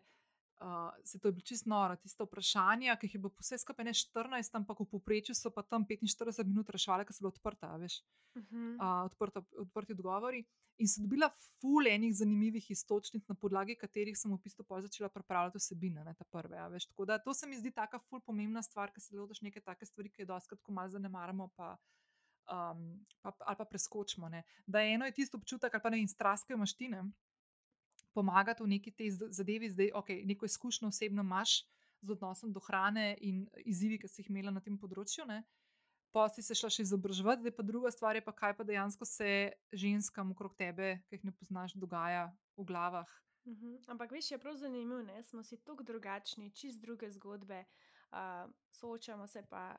[0.59, 3.85] Uh, se to je bilo čisto noro, tiste vprašanja, ki jih je bilo vse skupaj
[3.87, 7.69] ne 14, ampak v povprečju so pa tam 45 minut rešvali, ker so bile odprte,
[7.79, 8.01] veš,
[8.35, 8.73] uh -huh.
[8.75, 10.43] uh, odprta, odprti odgovori.
[10.79, 11.29] In so dobila
[11.61, 16.23] ful enih zanimivih istočnic, na podlagi katerih sem v bistvu začela pripravljati vsebine, ne ta
[16.23, 16.69] prve.
[16.69, 19.61] Veš, tako da to se mi zdi taka ful pomembna stvar, ker se lotiš neke
[19.61, 21.77] take stvari, ki je doskrat, ko malo zanemaramo, pa,
[22.51, 24.29] um, pa, ali pa preskočimo.
[24.29, 24.43] Ne.
[24.67, 26.89] Da eno je tisto občutek, ali pa ne in strast, ki jo imaš ti
[28.13, 31.63] pomagati v neki tej zadevi, zdaj, ok, neko izkušnjo osebno imaš
[32.01, 35.25] z odnosom do hrane in izzivi, ki si jih imela na tem področju.
[35.27, 35.43] Ne?
[36.15, 39.05] Pa si se šla še izobraževati, zdaj pa druga stvar je, pa kaj pa dejansko
[39.05, 43.09] se ženskam okrog tebe, ki jih ne poznaš, dogaja v glavah.
[43.45, 43.75] Uh mhm.
[43.75, 43.83] -huh.
[43.87, 47.65] Ampak veš, je prav zanimivo, da smo si tako drugačni, čist druge zgodbe,
[48.11, 49.75] uh, soočamo se pa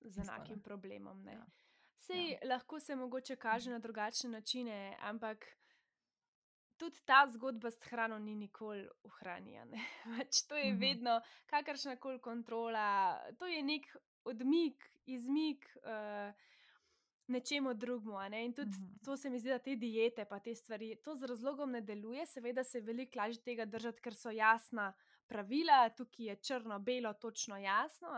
[0.00, 1.26] z enakim problemom.
[1.28, 1.46] Ja.
[1.96, 2.38] Sej ja.
[2.48, 5.44] lahko se mogoče kaže na drugačne načine, ampak
[6.84, 9.80] tudi ta zgodba s hrano ni nikoli ohranjena.
[10.16, 10.76] Pač to je mhm.
[10.76, 10.80] -huh.
[10.80, 15.76] vedno kakršna koli kontrola, to je nek odmik, izmik.
[15.76, 16.34] Uh,
[17.26, 18.18] Nečemu drugemu.
[18.30, 18.44] Ne?
[18.44, 19.04] In tudi uh -huh.
[19.04, 22.26] to se mi zdi, da te diete, pa te stvari, to z razlogom ne deluje,
[22.26, 27.56] seveda se veliko lažje tega držati, ker so jasna, uh, pravila, tukaj je črno-belo, točno
[27.56, 28.08] jasno,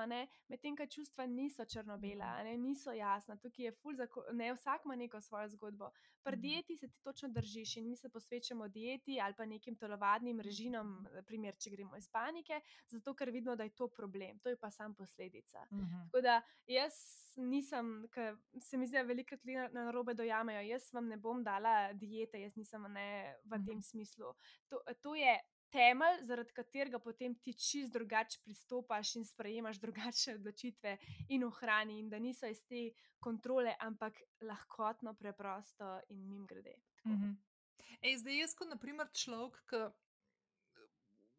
[0.48, 3.94] medtem ko čustva niso črno-bela, niso jasna, tukaj je ful,
[4.32, 5.90] ne vsak ima neko svojo zgodbo.
[6.22, 6.40] Pri mhm.
[6.40, 11.06] dieti se ti točno držiš in mi se posvečamo dieti ali pa nekim telovadnim režimom,
[11.26, 14.70] primer, če gremo iz panike, zato ker vidimo, da je to problem, to je pa
[14.70, 15.66] sam posledica.
[15.70, 15.86] Uh mhm.
[15.86, 16.04] -huh.
[16.06, 16.92] Tako da jaz
[17.36, 21.16] nisem, ker se mi zdi, da veliko ljudi na, na robe dojamejo, jaz vam ne
[21.16, 23.66] bom dala diete, jaz nisem ne, v uh -huh.
[23.66, 24.34] tem smislu.
[24.68, 25.40] To, to je
[25.72, 30.96] temelj, zaradi katerega potem ti čist drugače pristopaš in sprejemaš drugačne odločitve
[31.28, 36.76] in v hrani, in da niso iz te kontrole, ampak lahkotno, preprosto in mim grede.
[37.04, 37.36] Mm -hmm.
[38.02, 39.80] Ej, zdaj, jaz kot naprimer človek, ki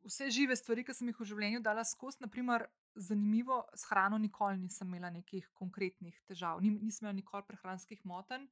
[0.08, 2.68] vse žive stvari, ki sem jih v življenju dala skozi, naprimer.
[2.98, 8.48] Zanimivo, s hrano nikoli nisem imela nekih konkretnih težav, nisem imela nikoli prehranskih motenj,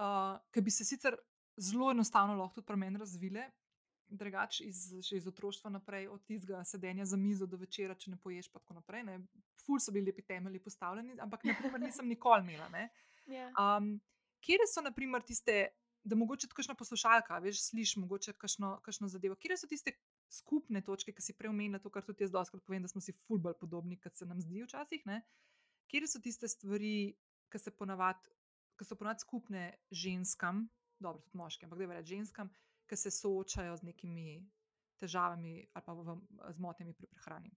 [0.00, 1.18] uh, ki bi se sicer
[1.60, 3.50] zelo enostavno lahko tudi pri meni razvile,
[4.12, 8.50] drugače iz, iz otroštva naprej, od tistega sedenja za mizo do večera, če ne poješ,
[8.52, 9.04] pa tako naprej.
[9.08, 9.18] Ne.
[9.64, 12.68] Ful so bili lepi temelji postavljeni, ampak naprimer, nisem nikoli imela.
[12.68, 12.76] Um,
[13.38, 13.50] ja.
[14.44, 15.68] kje so naprimer tiste,
[16.04, 19.94] da mogoče tudi kakšna poslušalka, veš, slišiš mogoče kakšno zadevo, kje so tiste
[20.32, 23.38] skupne točke, ki si preomenila to, kar tudi jaz doskrat povem, da smo si ful
[23.38, 25.06] bolj podobni, kot se nam zdi včasih.
[25.92, 27.12] Kje so tiste stvari,
[27.52, 30.66] ki so ponavadi skupne ženskam,
[30.98, 32.50] dobro, tudi moškim, ampak da je reči ženskam,
[32.86, 34.50] ki se soočajo z nekimi
[34.96, 35.94] težavami ali pa
[36.52, 37.50] z motnjami pri prehrani.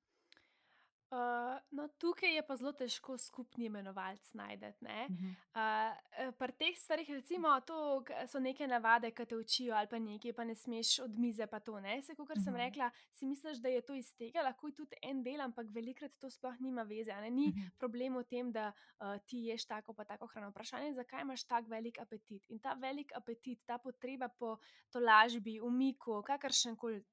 [1.12, 4.66] Uh, no, tukaj je pa zelo težko skupni imenovalec najti.
[4.66, 5.94] Uh -huh.
[6.28, 10.34] uh, pri teh stvarih, recimo, to so neke navade, ki te učijo, ali pa nekaj,
[10.34, 12.02] pa ne smeš od mize, pa to ne.
[12.02, 12.44] Se, kot uh -huh.
[12.44, 12.62] sem mhm.
[12.62, 16.12] rekla, si misliš, da je to iz tega, lahko je tudi en del, ampak velikrat
[16.20, 17.14] to sploh nima veze.
[17.32, 17.60] Ni uh mhm.
[17.60, 17.72] -huh.
[17.78, 20.50] problem v tem, da uh, ti ješ tako, pa tako hrano.
[20.50, 22.46] Vprašanje je, zakaj imaš tako velik apetit.
[22.50, 24.58] In ta velik apetit, ta potreba po
[24.92, 27.04] tolažbi, umiku, kakršen koli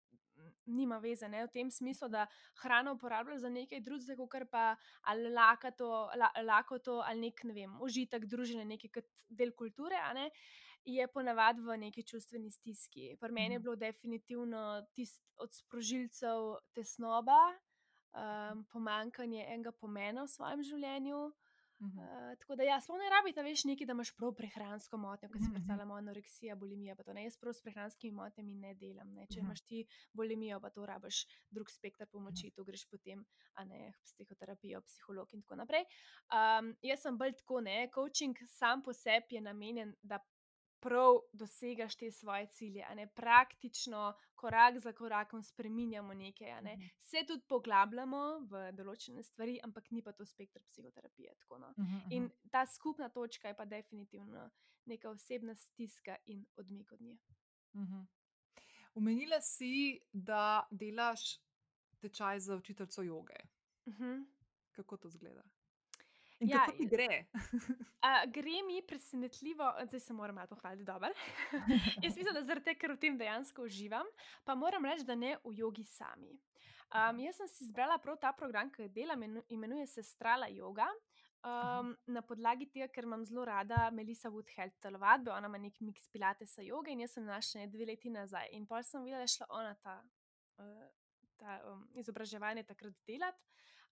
[0.67, 1.45] nima veze, ne?
[1.47, 2.27] v tem smislu, da
[2.63, 7.79] hrano uporabljajo za nekaj drugega, kot pa ali lakato, la, lakoto ali nek ne vem,
[7.83, 9.99] užitek družine, nekaj kot del kulture.
[10.85, 13.13] Je ponavadi v neki čustveni stiski.
[13.21, 13.63] Pri meni je mhm.
[13.63, 17.39] bilo definitivno tisto od sprožilcev tesnoba,
[18.15, 21.23] um, pomankanje enega pomena v svojem življenju,
[21.83, 25.29] Uh, tako da, ja, sploh ne rabi, da veš nekaj, da imaš prav prehransko motnjo,
[25.33, 26.95] ki si mhm, predstavljamo anoreksija, bulimija.
[27.03, 29.11] To, ne, jaz prav s prehranskimi motnjami ne delam.
[29.17, 29.27] Ne.
[29.27, 29.81] Če imaš ti
[30.15, 33.25] bulimijo, pa to rabiš drug spektr pomoči, tu greš potem
[33.67, 35.89] ne, psihoterapijo, psiholog in tako naprej.
[36.31, 40.23] Um, jaz sem bolj tako, ne, coaching sam po sebi je namenjen, da
[40.83, 46.63] prav dosegaš te svoje cilje, ne praktično, korak za korakom, spremenjamo nekaj.
[46.63, 46.77] Ne?
[46.77, 46.87] Mhm.
[47.01, 51.35] Se tudi poglabljamo v določene stvari, ampak ni pa to spektr psihoterapije.
[51.39, 51.75] Tako, no?
[51.77, 52.01] -huh.
[52.11, 54.51] In ta skupna točka je pa definitivno
[54.85, 57.19] neka osebna stiska in odmik od nje.
[57.75, 57.83] Uh
[58.95, 59.41] -huh.
[59.41, 61.41] si, da delaš
[62.01, 63.37] tečaj za učiteljico joge.
[63.89, 64.23] Mhm.
[64.73, 65.43] Kako to zgleda?
[66.43, 67.25] In ja, kako ti gre?
[68.03, 71.09] uh, gre mi presenetljivo, zdaj se moram malo pohvaliti, dobro.
[72.05, 74.09] Jaz mislim, da zaradi tega, ker v tem dejansko uživam,
[74.45, 76.35] pa moram reči, da ne v jogi sami.
[76.93, 80.89] Um, jaz sem si izbrala prav ta program, ki ga delam, imenuje se Strala yoga.
[81.43, 86.05] Um, na podlagi tega, ker imam zelo rada Melissa Woodhead telovadbe, ona ima nek miks
[86.13, 88.51] pilatesa joge in jaz sem našla dve leti nazaj.
[88.59, 89.97] In pa sem videla, da je šla ona ta,
[90.63, 90.85] uh,
[91.41, 93.43] ta um, izobraževanje takrat delati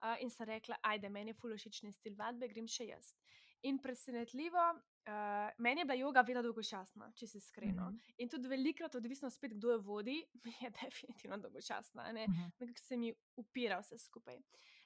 [0.02, 3.14] uh, in sem rekla, ajde, meni je fulošični stil vadbe, grem še jaz.
[3.62, 7.82] In presenetljivo, uh, meni je bila joga vedno dolgočasna, če se iskreno.
[7.82, 7.96] Uh Mhm.
[7.96, 8.14] -huh.
[8.18, 10.24] In tudi velikrat, odvisno spet, kdo jo vodi,
[10.62, 12.12] je definitivno dolgočasna.
[12.12, 12.26] Ne?
[12.28, 12.48] Mhm.
[12.60, 14.38] Nekako se mi upira vse skupaj.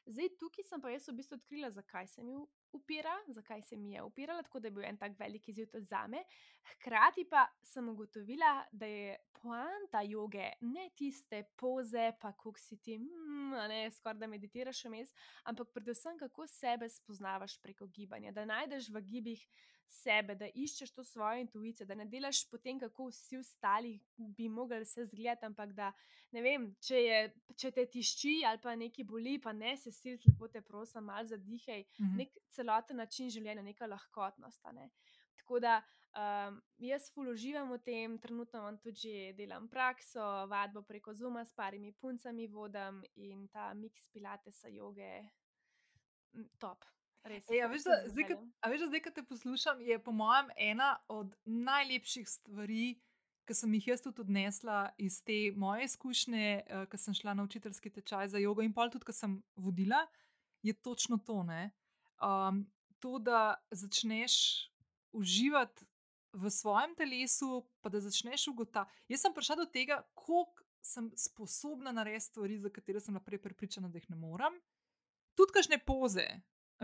[0.06, 2.34] Zdaj, tukaj sem pa jaz v bistvu odkrila, zakaj se mi
[2.74, 5.84] upira, zakaj se mi je upirala, tako da je bil en tak velik izziv tudi
[5.84, 6.24] za me.
[6.72, 12.98] Hkrati pa sem ugotovila, da je poanta joge ne tiste poze, pa kako si ti,
[12.98, 15.12] mm, ne skoraj da meditiraš vmes,
[15.44, 19.46] ampak predvsem kako sebe spoznavaš preko gibanja, da najdeš v gibih
[19.88, 24.84] sebe, da iščeš to svojo intuicijo, da ne delaš potem, kako vsi ostali bi mogli
[24.86, 25.92] se zgledati, ampak da
[26.32, 27.18] ne vem, če, je,
[27.56, 31.26] če te tišči ali pa nekaj boli, pa ne se sil, lepo te prosim, malo
[31.26, 32.16] zadihaj, Mhm.
[32.16, 34.64] nek celoten način življenja, neka lahkotnost.
[34.72, 34.90] Ne?
[35.36, 35.82] Tako da
[36.16, 41.92] um, jaz fuloživam v tem, trenutno vam tudi delam prakso, vadbo preko Zuma s parimi
[41.92, 45.22] puncami vodam in ta miks pilatesa joge,
[46.32, 46.84] mm, top.
[47.24, 48.52] Res, Ej, a veš, da zdaj, veseljem.
[48.60, 52.98] a veš, da zdaj, ko te poslušam, je po mojem ena od najlepših stvari,
[53.48, 57.44] ki sem jih jaz tudi odnesla iz te moje izkušnje, uh, ko sem šla na
[57.48, 60.04] učiteljski tečaj za jogo in pol tudi, ko sem vodila,
[60.62, 61.42] je točno to.
[61.42, 61.70] ne.
[62.20, 62.64] Um,
[63.00, 64.34] to, da začneš
[65.12, 65.84] uživati
[66.32, 69.12] v svojem telesu, pa da začneš ugotavljati.
[69.12, 73.88] Jaz sem prišla do tega, koliko sem sposobna narediti stvari, za katere sem naprej prepričana,
[73.88, 74.56] da jih ne morem.
[75.36, 76.26] Tudi kakšne poze.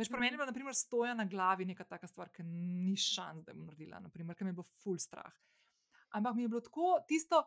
[0.01, 2.97] Veš, pri meni je bila, na primer, stoja na glavi neka taka stvar, ki ni
[2.97, 5.35] šans, da bi naredila, naprimer, ker me je bilo ful strah.
[6.17, 7.43] Ampak mi je bilo tako tisto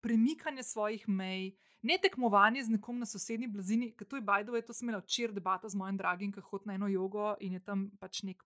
[0.00, 1.50] premikanje svojih mej,
[1.82, 5.36] ne tekmovanje z nekom na sosednji blazini, ker to je bajdo, to sem imela včeraj
[5.36, 8.40] debato z mojim dragim, ki hodi na eno jogo in je tam pač nek.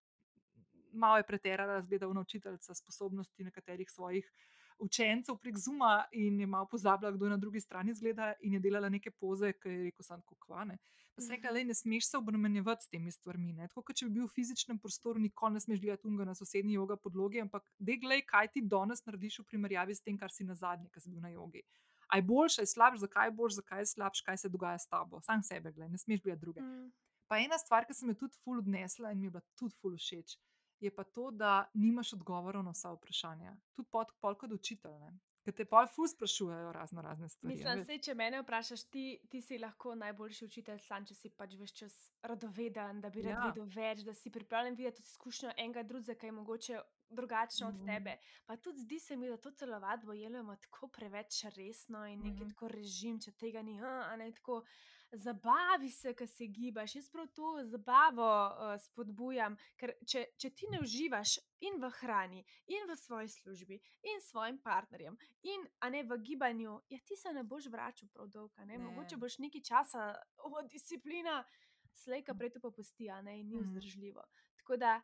[0.92, 4.26] Malo je preterala, zgleda, učiteljica sposobnosti nekaterih svojih
[4.82, 8.60] učencev prek Zuma in je malo pozabila, kdo je na drugi strani zgleda, in je
[8.60, 10.78] delala neke poze, ki je rekel: Sam kokvane.
[11.14, 13.52] Pa sem rekla, le ne smeš se obremenjevati s temi stvarmi.
[13.52, 13.68] Ne?
[13.68, 16.78] Tako kot če bi bil v fizičnem prostoru, nikoli ne smeš gledati unga na sosednji
[16.78, 20.48] joga podlogi, ampak dej glej, kaj ti danes narediš v primerjavi s tem, kar si
[20.48, 21.62] na zadnje, ki si bil na jogi.
[22.08, 24.80] A je boljš, a je slabš, zakaj je boljš, zakaj je slabš, kaj se dogaja
[24.80, 25.20] s tabo.
[25.24, 26.64] Sam sebe, gled, ne smeš gledati druge.
[26.64, 26.88] Mm.
[27.28, 29.94] Pa ena stvar, ki sem jo tudi ful odnesla in mi je bila tudi ful
[29.96, 30.36] všeč,
[30.82, 33.56] je pa to, da nimaš odgovorov na vsa vprašanja.
[33.72, 35.12] Tudi pod, pol kot učitelj, ne?
[35.42, 37.56] ker te pol ful sprašujejo razno razne stvari.
[37.56, 41.56] Mislim, sej, če mene vprašaš, ti, ti si lahko najboljši učitelj, sam če si pač
[41.56, 43.46] veš čas radoveden, da bi rad Ja.
[43.48, 47.86] vedel več, da si pripravljen videti izkušnjo enega drugega, ki je mogoče drugačna od Mhm.
[47.86, 48.14] tebe.
[48.46, 52.50] Pa tudi zdi se mi, da to telovadbo jemljemo tako preveč resno in nekaj Mhm.
[52.50, 54.62] tako režim, če tega ni, a, a ne tako.
[55.12, 56.94] Zabavi se, ki se gibaš.
[56.94, 62.40] Jaz prav to zabavo uh, spodbujam, ker če, če ti ne uživaš in v hrani,
[62.66, 67.16] in v svoji službi, in s svojim partnerjem, in a ne v gibanju, ja, ti
[67.16, 68.64] se ne boš vračal prav dolgo.
[68.64, 68.78] Ne.
[68.78, 70.06] Mogoče boš nekaj časa,
[70.38, 71.42] o, disciplina,
[71.94, 73.64] slejka prej to popusti, a ne in ni Mhm.
[73.64, 74.24] vzdržljivo.
[74.56, 75.00] Tako da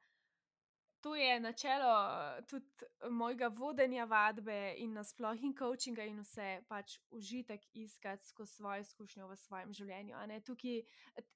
[1.01, 1.93] to je načelo
[2.49, 2.67] tudi
[3.11, 9.29] mojega vodenja vadbe in nasploh in coachinga in vse, pač užitek iskati skozi svojo izkušnjo
[9.29, 10.17] v svojem življenju.
[10.45, 10.81] Tukaj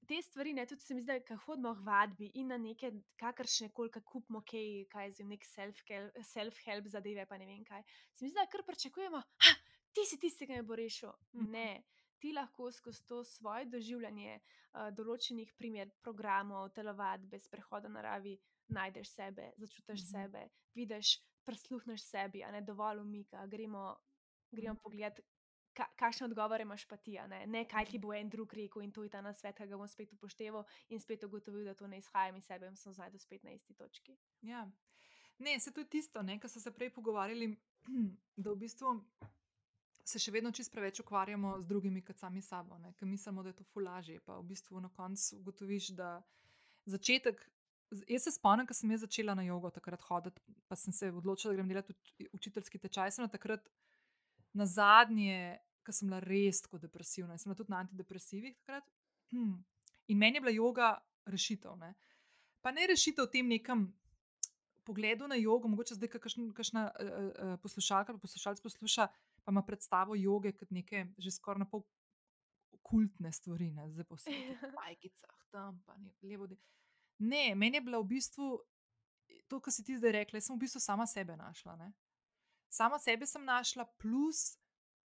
[0.09, 3.70] te stvari, ne, tudi se mi zdi, da hodimo v vadbi in na neke kakršne
[3.70, 7.85] koli, ki kupimo kaj, kaj z nek self-help self zadeve, pa ne vem kaj.
[8.14, 9.57] Se mi zdi, da kar pričakujemo, ha,
[9.92, 11.12] ti si tisti, ki me bo rešil.
[11.35, 11.51] Mhm.
[11.53, 11.83] Ne.
[12.22, 18.37] Ti lahko skozi to svoje doživljanje uh, določenih primer, programov, telovadbe, sprehoda naravi,
[18.68, 20.11] najdeš sebe, začutiš Mhm.
[20.11, 20.42] sebe,
[20.75, 23.46] vidiš, prisluhneš sebi, a ne dovolj umika.
[23.46, 23.96] Gremo,
[24.51, 24.83] gremo Mhm.
[24.83, 25.20] pogled,
[25.72, 27.46] ka, kakšne odgovore imaš pa ti, ne?
[27.46, 29.88] ne kaj ti bo en drug rekel in to je ta nasvet, ki ga bom
[29.88, 33.44] spet upošteval in spet ugotovil, da to ne izhaja iz sebe in sem znajdu spet
[33.44, 34.16] na isti točki.
[34.42, 34.70] Ja.
[35.38, 37.57] Ne, se je tisto, kar so se prej pogovarjali,
[38.37, 39.05] da v bistvu
[40.05, 42.77] se še vedno čist preveč ukvarjamo z drugimi, kot sami sabo.
[42.96, 44.20] Ker mislimo, da je to fulaže.
[44.20, 46.22] Pa v bistvu na koncu ugotoviš, da
[46.85, 47.51] začetek.
[48.09, 51.52] Jaz se spomnim, ko sem jaz začela na jogo takrat hoditi, pa sem se odločila,
[51.52, 53.11] da grem delati uč- učiteljski tečaj.
[53.11, 53.66] Sem takrat
[54.52, 57.37] na zadnje, ko sem bila res tako depresivna.
[57.37, 58.85] Sem bila tudi na antidepresivih takrat.
[60.09, 60.88] In meni je bila joga
[61.26, 61.76] rešitev.
[61.76, 61.92] Ne.
[62.61, 63.87] Pa ne rešitev v tem nekem
[64.85, 69.07] pogledu na jogo, mogoče zdaj kakšna uh, uh, poslušalka ali poslušalec posluša,
[69.44, 71.85] pa ima predstavo joge kot neke že skoraj na pol
[72.83, 74.72] kultne stvari, ne zdaj po svetu, Ja.
[74.74, 76.46] pajkicah, tam pa ne levo.
[76.46, 76.59] de-
[77.23, 78.47] Ne, meni je bila v bistvu
[79.49, 80.41] to, kar si ti zdaj rekla.
[80.41, 81.77] Jaz sem v bistvu sama sebe našla.
[81.77, 81.93] Ne?
[82.73, 84.57] Sama sebe sem našla, plus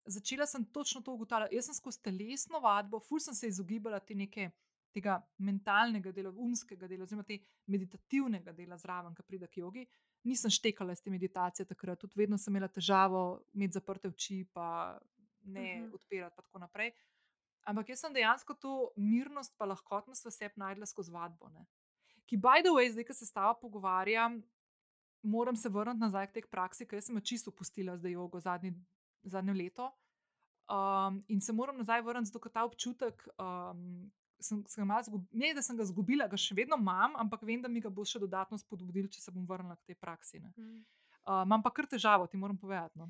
[0.06, 1.56] začela sem točno to ugotavljati.
[1.56, 4.50] Jaz sem skozi telesno vadbo, ful sem se izogibala te neke,
[4.94, 7.40] tega mentalnega dela, umskega dela, oziroma te
[7.72, 9.86] meditativnega dela zraven, ki pride k jogi.
[10.28, 15.00] Nisem štekala iz te meditacije takrat, tudi vedno sem imela težavo imeti zaprte oči, pa
[15.44, 15.94] ne Mhm.
[15.94, 16.92] odpirati, pa tako naprej.
[17.66, 21.50] Ampak jaz sem dejansko to mirnost, pa lahkotnost v sebi najdla skozi vadbo.
[21.50, 21.66] Ne.
[22.30, 24.42] Ki, by the way, zdaj, ko se s tabo pogovarjam,
[25.24, 28.74] moram se vrniti nazaj k tej praksi, ker sem jo čisto pustila zdaj jogo zadnji,
[29.24, 29.92] zadnje leto.
[30.68, 33.28] Um, in se moram nazaj vrniti, zato ta občutek.
[33.38, 34.12] Um,
[34.44, 37.70] Sem, sem zgub, ne, da sem ga izgubila, ga še vedno imam, ampak vem, da
[37.72, 40.42] mi ga bo še dodatno spodbudil, če se bom vrnila k tej praksi.
[40.44, 40.82] Mm.
[41.24, 43.00] Uh, imam pa kar težavo, ti moram povedati.
[43.00, 43.08] No.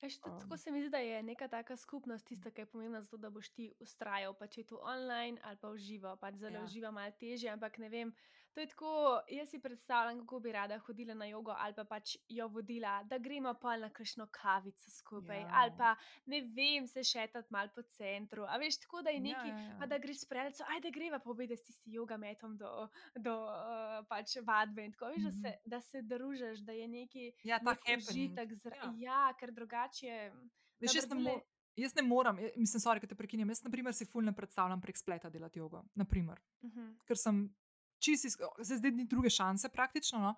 [0.00, 0.38] Eš, um.
[0.38, 3.16] Tako se mi zdi, da je neka taka skupnost tista, ki je pomembna za to,
[3.16, 6.14] da boš ti ustrajal, pa če je to online ali pa uživo.
[6.16, 6.64] Pač zelo ja.
[6.64, 8.14] uživa malo teže, ampak ne vem.
[8.54, 12.16] To je tako, jaz si predstavljam, kako bi rada hodila na jogo ali pa pač
[12.28, 15.50] jo vodila, da gremo pa na kakšno kavico skupaj ja.
[15.52, 15.94] ali pa
[16.26, 18.44] ne vem, se šetati mal po centru.
[18.48, 19.86] A veš, tako da je ja, neki, ja, ja, ja.
[19.86, 24.36] da greš s prelco, ajde greva pobiti s tisti joga metom do, do uh, pač
[24.42, 25.42] vadbe in tako, veš, mm -hmm.
[25.42, 28.50] da, se, da se družiš, da je neki ja, ta užitek.
[28.64, 28.94] Ja.
[28.98, 30.32] ja, ker drugače.
[30.80, 31.40] Veš, jaz, ne mo
[31.76, 33.48] jaz ne morem, mislim, sorry, da te prekinjam.
[33.48, 35.78] Jaz, na primer, si fulno predstavljam prek spleta delati jogo.
[35.94, 36.40] Uh mhm.
[36.62, 36.94] -huh.
[37.06, 37.54] Ker sem
[37.98, 40.18] čisi, se zdaj ni druge šanse, praktično.
[40.18, 40.34] No?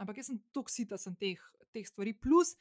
[0.00, 1.40] Ampak jaz sem toksita sem teh,
[1.74, 2.54] teh stvari, plus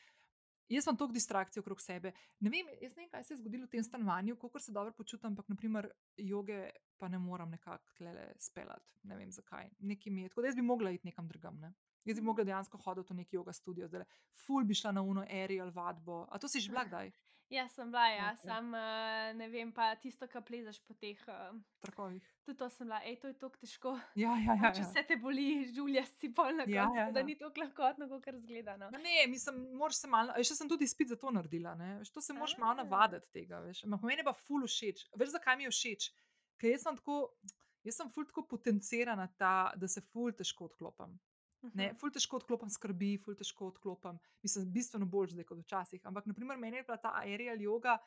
[0.69, 2.11] jaz imam toliko distrakcij okrog sebe.
[2.39, 4.93] Ne vem, jaz ne vem, kaj se je zgodilo v tem stanovanju, kako se dobro
[4.93, 6.69] počutim, ampak naprimer joge
[6.99, 8.99] pa ne morem nekako tle speljati.
[9.03, 9.69] Ne vem zakaj.
[9.79, 10.29] Nekaj mi je.
[10.29, 11.59] Tako da jaz bi mogla iti nekam drugam.
[11.59, 11.73] Ne?
[12.05, 14.03] Jaz bi mogla dejansko hoditi v neki yoga studio, zdaj
[14.45, 16.25] ful bi šla na uno aerial vadbo.
[16.29, 17.11] A to si že bila kdaj?
[17.49, 18.45] Ja, sem bila, ja, okay.
[18.45, 22.25] sam uh, ne vem, pa tisto, kar plezaš po teh uh, trakovih.
[22.45, 23.93] Tudi to sem bila, ej, to je tako težko.
[24.21, 24.69] Ja, ja, ja.
[24.75, 24.89] Če ja.
[24.91, 27.07] se te boli, žulja si polna, ja, ja, ja.
[27.15, 28.75] da ni tako lahkotno, kot razgleda.
[28.77, 28.91] No.
[28.93, 31.95] Ne, mislim, moraš se malo, še sem tudi spet za to naredila, ne?
[32.03, 33.81] veš, to se moraš malo navaditi tega, veš.
[33.89, 35.07] Ampak meni pa ful všeč.
[35.17, 36.11] Veš, zakaj mi je všeč?
[36.61, 37.17] Ker jaz sem tako,
[37.87, 41.17] jaz sem ful tako potencirana, ta, da se ful težko odklopim.
[41.75, 46.05] Ne, ful težko odklopim skrbi, ful težko odklopim, mislim, bistveno bolj zdaj kot včasih.
[46.07, 47.97] Ampak, naprimer, meni je bila ta aerial yoga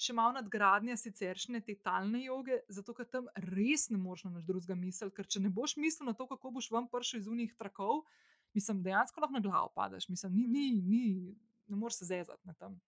[0.00, 4.76] še malo nadgradnja siceršne te talne joge, zato ker tam res ne moreš na drugega
[4.78, 8.06] misliti, ker če ne boš mislil na to, kako boš vam prišel iz unih trakov,
[8.56, 11.02] mislim, dejansko lahko na glavo padeš, mislim, ni, ni, ni,
[11.68, 12.78] ne moreš se zezati na tam.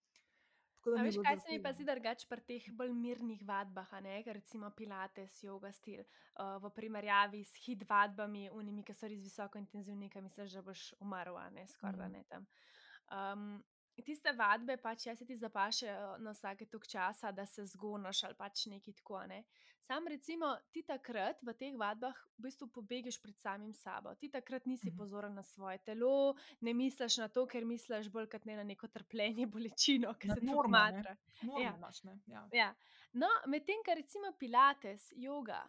[0.90, 3.92] A veš, kaj se mi pa zdi drugače pri teh bolj mirnih vadbah,
[4.26, 9.58] recimo Pilates, yoga stil, uh, v primerjavi s hit vadbami, unimi, ki so res visoko
[9.58, 12.12] intenzivni, ki misliš, da boš umrl, ne skoraj da mm.
[12.12, 12.46] ne tam.
[13.12, 13.62] Um,
[14.00, 18.34] tiste vadbe, pač jaz se ti zapašajo na vsake tok časa, da se zgonoš ali
[18.34, 19.22] pač neki tako.
[19.26, 19.44] Ne?
[19.82, 24.14] Sam recimo ti takrat v teh vadbah v bistvu pobegiš pred samim sabo.
[24.14, 24.96] Ti takrat nisi mhm.
[24.98, 28.88] pozoren na svoje telo, ne misliš na to, ker misliš bolj kot ne na neko
[28.88, 31.16] trpljenje, bolečino, ki se ti odmatra.
[31.58, 31.74] Ja.
[32.26, 32.48] Ja.
[32.52, 32.72] Ja.
[33.12, 35.60] No, medtem, kar recimo pilates, yoga,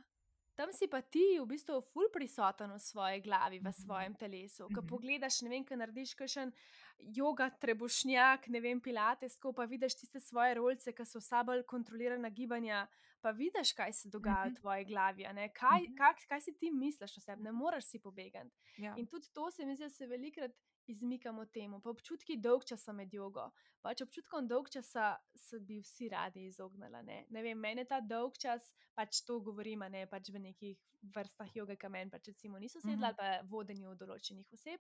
[0.53, 3.73] Tam si pa ti v bistvu ful prisoten v svoji glavi, v mhm.
[3.73, 4.69] svojem telesu.
[4.69, 4.89] Ko mhm.
[4.89, 6.53] pogledaš, ne vem, kaj narediš, kakšen
[6.99, 11.63] yoga, trebušnjak, ne vem, pilates, ko pa vidiš tiste svoje rolce, ki so vsa bolj
[11.69, 12.87] kontrolirana gibanja,
[13.21, 14.59] pa vidiš, kaj se dogaja v mhm.
[14.59, 15.27] tvoji glavi.
[15.55, 18.51] Kaj, kaj, kaj si ti misliš o sebi, ne moreš si pobegati.
[18.77, 18.95] Ja.
[18.97, 20.51] In tudi to se mi zdi, da se velikrat
[20.87, 21.79] izmikamo temu.
[21.79, 23.49] Pa občutki dolg časa med jogo.
[23.81, 27.03] Pač občutkom dolg časa se bi vsi radi izognili.
[27.03, 27.25] Ne?
[27.29, 30.77] ne vem, meni ta dolg čas, pač to govorim, ne pač v nekih
[31.15, 33.05] vrstah joge, ki meni pač recimo niso sedli mm -hmm.
[33.07, 34.79] ali pa vodenju določenih oseb.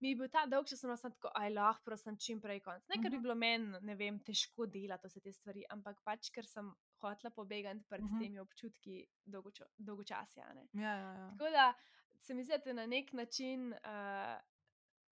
[0.00, 2.84] Mi je bil ta dolg čas, da sem tako, aj lahko, prosim, čim prej konc.
[2.88, 3.24] Ne, ker bi mhm.
[3.26, 6.70] bilo meni, ne vem, težko delati vse te stvari, ampak pač, ker sem
[7.02, 8.22] hotela pobegati pred mm -hmm.
[8.22, 9.72] temi občutki dolgočasja.
[9.78, 10.04] Dolgo
[10.72, 11.30] ja, ja, ja.
[11.38, 11.72] Tako da
[12.18, 14.38] se mi zdi, da na nek način uh,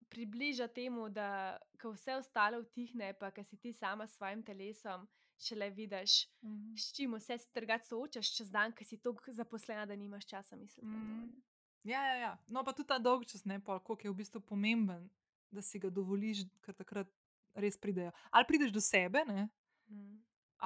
[0.09, 5.09] približa temu, da ko vse ostalo utihne, pa ki si ti sama s svojim telesom,
[5.39, 6.79] šele vidiš, mm -hmm.
[6.79, 10.87] s čim vse strgati soočaš čez dan, ki si tako zaposlena, da nimaš časa misliti.
[10.87, 11.56] Mm -hmm.
[11.87, 12.33] Ja, ja, ja.
[12.51, 15.09] No, pa tudi ta dolg čas, ne pa koliko je v bistvu pomemben,
[15.55, 17.11] da si ga dovoliš, ker takrat
[17.55, 18.13] res pridejo.
[18.35, 19.49] Ali prideš do sebe, ne?
[19.89, 20.17] Mm.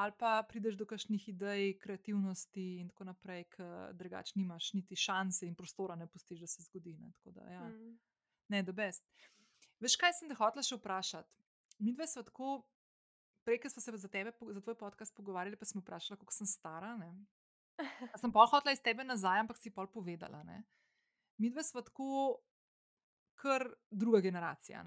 [0.00, 5.44] Ali pa prideš do kakšnih idej, kreativnosti in tako naprej, ker drugače nimaš niti šanse
[5.46, 6.94] in prostora, ne pustiš, da se zgodi.
[6.96, 7.66] Ne, da, ja.
[7.68, 7.98] mm
[8.50, 9.06] ne, da best.
[9.80, 11.38] Veš, kaj sem te hotel še vprašati?
[11.80, 12.56] Mi dve smo tako,
[13.46, 16.50] prej, ko smo se za tebe, za tvoj podcast pogovarjali, pa smo vprašali, kako sem
[16.50, 16.96] stara.
[17.00, 17.12] Ne?
[18.20, 20.42] Sem pol hotela iz tebe nazaj, ampak si pol povedala.
[20.44, 20.60] Ne?
[21.40, 22.36] Mi dve smo tako,
[23.34, 24.84] kar druga generacija.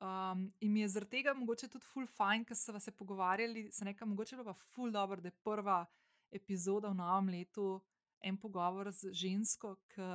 [0.00, 3.84] Um, in mi je zaradi tega mogoče tudi full fajn, ker smo se pogovarjali, se
[3.84, 5.86] nekaj mogoče pa full dobro, da je prva
[6.30, 7.80] epizoda v novem letu
[8.20, 10.08] en pogovor z žensko, ki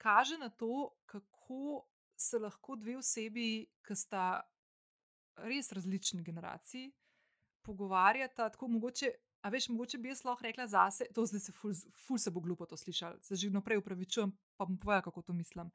[0.00, 1.84] kaže na to, kako
[2.16, 4.40] se lahko dve osebi, ki sta
[5.36, 6.92] res različni generaciji,
[7.62, 9.12] pogovarjata tako mogoče.
[9.46, 11.74] A veš, mogoče bi jaz lahko rekla zase, to zdaj se ful,
[12.06, 15.32] ful se bo glupo to slišal, se že naprej upravičujem, pa bom povedala, kako to
[15.32, 15.70] mislim.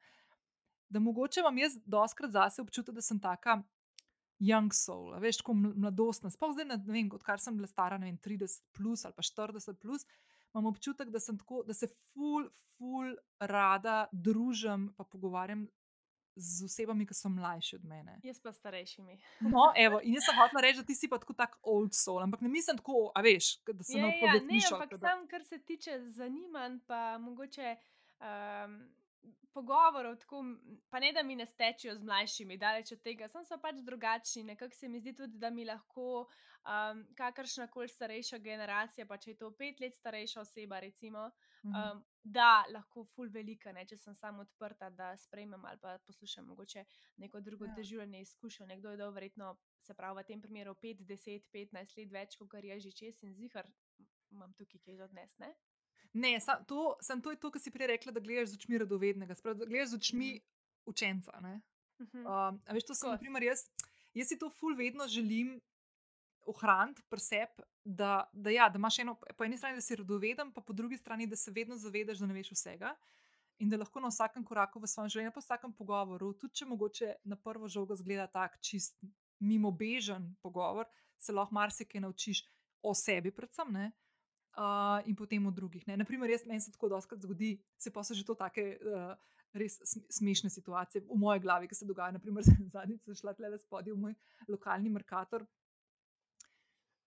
[0.92, 3.62] Da mogoče imam jaz doskrat zase občutek, da sem taka
[4.44, 6.30] young soul, veš, tako mladostna.
[6.30, 9.80] Sploh zdaj, ne vem, odkar sem bila stara, ne vem, 30 plus ali pa 40
[9.80, 10.04] plus,
[10.52, 15.64] imam občutek, da, tako, da se ful, ful rada družim in pogovarjam
[16.36, 18.18] z osebami, ki so mlajši od mene.
[18.24, 19.18] Jaz pa starejšimi.
[19.40, 22.22] No, evo, in jaz sem hotel reči, da ti si pa tako tak old soul,
[22.22, 24.62] ampak ne mislim tako, a veš, da se lahko ja, ne.
[24.72, 27.76] Ampak tam, kar se tiče zanimanj, pa mogoče.
[28.22, 28.82] Um,
[29.52, 30.38] Pogovorov, tako,
[30.90, 34.46] pa ne da mi ne stečejo z mlajšimi, daleč od tega, sem pa pač drugačni.
[34.48, 39.30] Nekako se mi zdi tudi, da mi lahko um, kakršna koli starejša generacija, pa če
[39.30, 41.26] je to pet let starejša oseba, recimo,
[41.68, 46.48] um, da lahko ful velika, ne, če sem samo odprta, da sprejmem ali pa poslušam
[46.48, 46.84] mogoče
[47.16, 47.74] neko drugo ja.
[47.76, 48.66] doživljanje izkušnjo.
[48.66, 52.64] Nekdo je dal verjetno, se pravi, v tem primeru 5, 10, 15 let več, kot
[52.64, 53.68] je že čez in zihar,
[54.30, 55.36] imam tukaj kaj za odnes.
[56.12, 58.80] Ne, ne sam, to, sem to, to, kar si prej rekla, da gledaš z očmi
[58.82, 60.42] radovednega, sprav, da gledaš z očmi mm.
[60.92, 61.40] učenca.
[62.02, 63.64] Um, veš, to sem, naprimer, jaz,
[64.14, 65.56] jaz si to ful vedno želim
[66.46, 70.52] ohraniti pri sebi, da, da, ja, da imaš eno, po eni strani, da si radoveden,
[70.52, 72.94] pa po drugi strani, da se vedno zavedaš, da ne veš vsega.
[73.58, 76.66] In da lahko na vsakem koraku v svojem življenju, pa v vsakem pogovoru, tudi če
[76.66, 78.98] mogoče na prvo žogo zgleda tako čist
[79.38, 80.88] mimo bežen pogovor,
[81.18, 82.42] se lahko marsikaj naučiš
[82.82, 83.92] o sebi, predvsem, ne?
[84.52, 85.86] Uh, in potem o drugih.
[85.88, 85.96] Ne?
[85.96, 89.14] Naprimer, jaz meni se tako doskrat zgodi, se pa so že to take uh,
[89.56, 89.78] res
[90.12, 92.18] smešne situacije v moji glavi, ki se dogajajo.
[92.18, 92.44] Naprimer,
[92.74, 94.14] zadnjič sem šla tle spodaj v moj
[94.52, 95.46] lokalni markator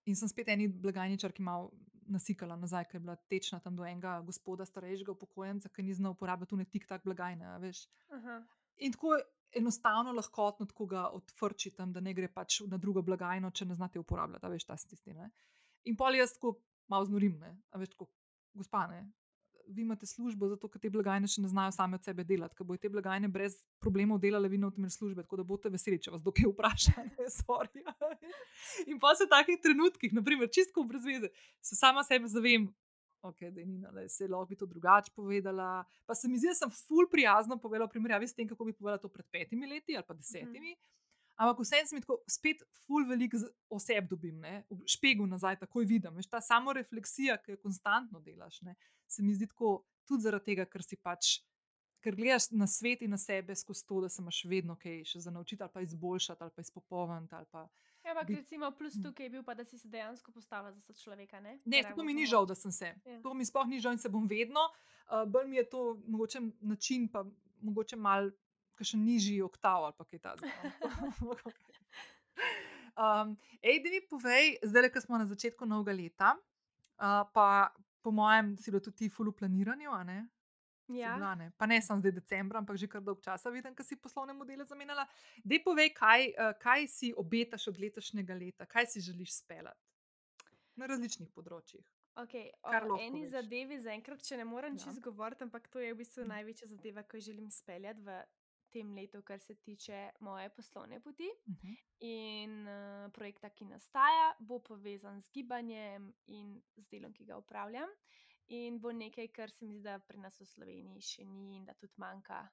[0.05, 1.71] In sem spet eni blagajničar, ki je malo
[2.13, 6.13] nasikala nazaj, ker je bila tečna tam do enega gospoda, starejšega upokojenca, ki ni znal
[6.13, 7.55] uporabljati tu ne tik tak blagajne.
[8.85, 9.15] In tako
[9.55, 13.77] enostavno lahko tako ga odvrči tam, da ne gre pač na drugo blagajno, če ne
[13.79, 15.25] znate uporabljati, veš, ta sistem.
[15.89, 17.39] In pol jaz tako malo znorim,
[17.75, 18.09] veš, tako
[18.53, 19.05] gospane
[19.67, 22.67] vi imate službo, zato ker te blagajne še ne znajo same od sebe delati, ker
[22.67, 26.13] bodo te blagajne brez problemov delale vi na tem službe, tako da boste veseli, če
[26.13, 27.05] vas dokaj vprašajo.
[28.91, 31.31] In pa se v takih trenutkih, naprimer, čistko brez veze,
[31.61, 32.69] se sama sebe zavem.
[33.25, 35.81] Okay, da, nina, da se lahko bi to drugače povedala.
[36.05, 39.01] Pa se mi zdi, da sem ful prijazno povedala, primerjavi s tem, kako bi povedala
[39.01, 40.75] to pred petimi leti ali pa desetimi.
[40.75, 41.04] Mm -hmm.
[41.35, 43.33] Ampak vseeno se mi tako spet ful velik
[43.69, 44.63] oseb dobim, ne?
[44.69, 46.15] v špegu nazaj, takoj vidim.
[46.15, 48.75] Veš, ta samo refleksija, ki jo konstantno delaš, ne?
[49.07, 51.39] se mi zdi tako tudi zaradi tega, ker si pač.
[52.05, 55.23] Ker gledaš na svet in na sebe skozi to, da se imaš vedno kaj še
[55.25, 57.35] za naučiti, ali pa izboljšati, ali pa izpopolniti.
[58.05, 59.07] Ja, ampak recimo plus hm.
[59.07, 61.41] tukaj je bil, pa, da si se dejansko postavil za človeka.
[61.41, 62.93] Ne, ne to mi ni žal, da sem se.
[62.93, 63.17] Ja.
[63.25, 64.67] To mi sploh ni žal in se bom vedno.
[65.09, 67.25] Uh, Bolj mi je to mogoče način, pa
[67.65, 68.29] mogoče mal
[68.83, 70.51] še nižji oktav ali kaj takega.
[73.05, 77.71] um, ej, da mi povej, zdaj, ko smo na začetku novega leta, uh, pa
[78.03, 79.89] po mojem, si bilo tudi ti fulu planiranju.
[80.93, 81.15] Ja.
[81.15, 81.51] Bila, ne?
[81.57, 84.65] Pa ne samo zdaj decembra, ampak že kar dolgo časa vidim, da si poslovne modele
[84.65, 85.07] zamenjala.
[85.41, 89.81] Dej povej, kaj, uh, kaj si obetaš od letošnjega leta, kaj si želiš speljati
[90.75, 91.85] na različnih področjih.
[92.15, 94.85] Okay, o eni zadevi, zaenkrat, če ne morem ja.
[94.85, 98.21] čez govoriti, ampak to je v bistvu največja zadeva, ki jo želim speljati v
[98.75, 101.29] tem letu, kar se tiče moje poslovne poti.
[101.45, 101.71] Uh mhm.
[101.71, 101.77] -huh.
[101.99, 107.89] In uh, projekta, ki nastaja, bo povezan z gibanjem in z delom, ki ga upravljam.
[108.47, 111.65] In bo nekaj, kar se mi zdi, da pri nas v Sloveniji še ni in
[111.65, 112.47] da tudi manjka,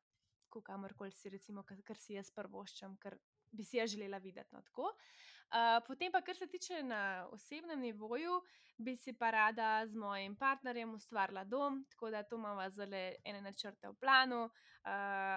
[0.65, 3.19] kamorkoli si, recimo, kar si jaz prvoščam, ker
[3.51, 4.55] bi si jaz želela videti.
[4.55, 4.63] No,
[5.53, 8.41] Uh, potem pa, kar se tiče na osebnem nivoju,
[8.79, 13.41] bi si pa rada z mojim partnerjem ustvarila dom, tako da to imamo zelo ene
[13.41, 14.51] načrte v planu, uh,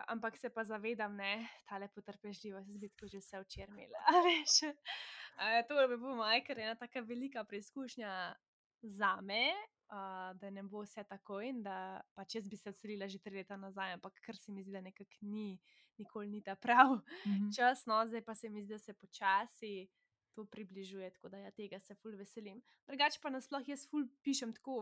[0.08, 1.36] ampak se pa zavedam, da
[1.70, 4.00] ta lepo trpežljivost z bitko že vse včermila.
[4.08, 8.36] Uh, to bi bilo moje, ker je ena tako velika preizkušnja
[8.82, 9.52] za me.
[9.86, 13.36] Uh, da ne bo vse tako, in da pač jaz bi se odselila že tri
[13.36, 15.60] leta nazaj, ampak kar se mi zdi, da nekako ni,
[15.98, 17.56] nikoli ni ta prav mm -hmm.
[17.56, 19.88] čas, no zdaj pa se mi zdi, da se počasi
[20.36, 22.62] to približuje, tako da ja, tega se ful veselim.
[22.88, 24.82] Drugače pa nasploh jaz ful pišem tako,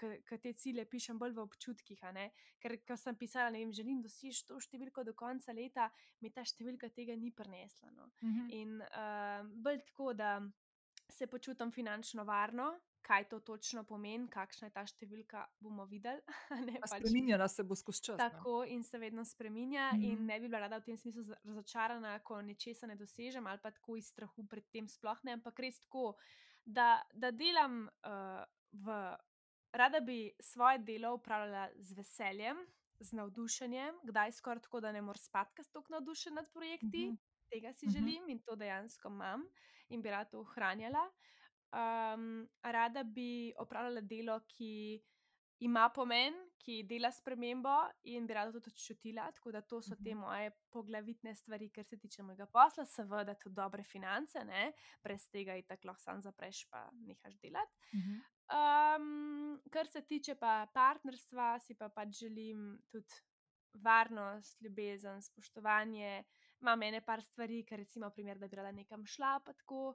[0.00, 2.04] ker te cilje pišem bolj v občutkih.
[2.62, 5.88] Ker ko sem pisala, ne vem, želim doseči to številko do konca leta,
[6.20, 7.90] mi ta številka tega ni prinesla.
[7.96, 8.10] No.
[8.20, 8.46] Uh mhm.
[8.56, 10.38] In uh, bolj tako, da
[11.08, 12.74] se počutim finančno varno,
[13.06, 16.22] kaj to točno pomeni, kakšna je ta številka, bomo videli.
[16.82, 18.18] Pač, spreminjala se bo skozi čas.
[18.18, 20.08] Tako in se vedno spreminja, mm -hmm.
[20.12, 23.70] in ne bi bila rada v tem smislu razočarana, ko nečesa ne dosežem, ali pa
[23.70, 26.16] tako iz strahu pred tem sploh ne, ampak res tako,
[26.64, 28.42] da, da delam uh,
[28.72, 29.16] v.
[29.72, 32.56] Rada bi svoje delo upravljala z veseljem,
[33.00, 37.06] z navdušenjem, kdaj skoraj tako, da ne morem spati, ker sem tako navdušen nad projekti.
[37.06, 37.50] Mm -hmm.
[37.50, 37.92] Tega si mm -hmm.
[37.92, 39.44] želim in to dejansko imam
[39.88, 41.10] in bi rada to ohranjala.
[41.72, 42.28] Um,
[42.62, 45.02] rada bi opravljala delo, ki
[45.60, 47.72] ima pomen, ki dela spremembo
[48.04, 49.32] in bi rada to tudi čutila.
[49.32, 50.18] Tako da to so te Mhm.
[50.18, 54.72] moje poglavitne stvari, kar se tiče mojega posla, seveda tudi dobre finance, ne?
[55.02, 57.72] brez tega je tako lahko sam zapreš, pa nehaš delati.
[57.94, 58.16] Mhm.
[58.48, 59.06] Um,
[59.70, 63.14] kar se tiče pa partnerstva, si pa pač želim tudi
[63.74, 66.24] varnost, ljubezen, spoštovanje.
[66.60, 69.94] Imam ene par stvari, ker recimo, primer, da bi rada nekam šla, pa tako.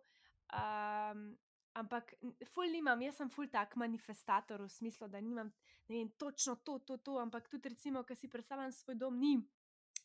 [0.54, 1.38] Um,
[1.74, 2.14] ampak
[2.46, 5.52] ful nimam, jaz sem ful tak manifestator v smislu, da nimam
[5.88, 9.38] ne vem, točno to, to, to, ampak tudi recimo, ki si predstavljam svoj dom, ni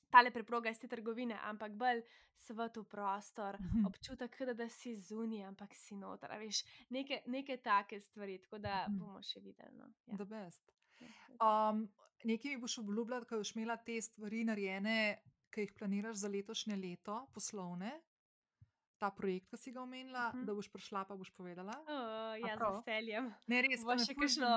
[0.09, 2.03] tale preproga iz te trgovine, ampak bolj
[2.37, 3.87] svet v prostor, Mhm.
[3.87, 6.61] občutek, kot da si zunaj, ampak si noter, veš,
[6.91, 8.99] neke, neke take stvari, tako da Mhm.
[8.99, 9.75] bomo še videli.
[9.75, 9.87] No.
[10.07, 10.73] Ja, The best.
[11.39, 11.89] Um,
[12.25, 15.19] nekaj mi boš obljubljal, ko boš imela te stvari narejene,
[15.51, 17.93] ki jih planiraš za letošnje leto, poslovne,
[18.99, 20.45] ta projekt, ki si ga omenila, Mhm.
[20.45, 21.75] da boš prišla, pa boš povedala.
[21.87, 21.97] O,
[22.39, 23.35] ja, z veseljem.
[23.47, 24.51] Ne, res, Bova ker me še kakšno,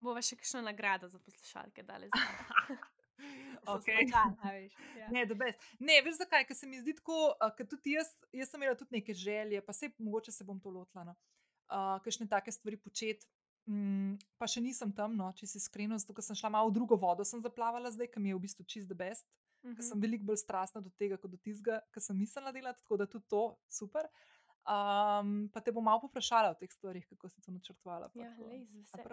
[0.00, 2.08] bova še kakšno nagrado za poslušalke dali
[3.62, 4.08] za Okej.
[4.98, 5.06] Ja.
[5.10, 5.58] Ne, the best.
[5.78, 6.44] ne, veš zakaj?
[6.44, 9.72] Ker se mi zdi tako, ker tudi jaz, jaz sem imela tudi neke želje, pa
[9.72, 11.04] se mogoče se bom to lotila.
[11.04, 11.14] No.
[11.68, 13.26] Uh, Kakšne take stvari početi.
[13.64, 16.74] Mm, pa še nisem tam, no, če si iskrena, zato ker sem šla malo v
[16.74, 19.22] drugo vodo, sem zaplavala zdaj, ki mi je v bistvu čist the best.
[19.62, 19.82] Ker Mhm.
[19.82, 23.06] sem veliko bolj strastna do tega, kot do tistega, kar sem mislila delati, tako da
[23.06, 24.08] tudi to super.
[24.62, 28.10] Um, pa te bom malo povprašala o teh stvarih, kako si to načrtovala.
[28.14, 28.60] Ja, lej?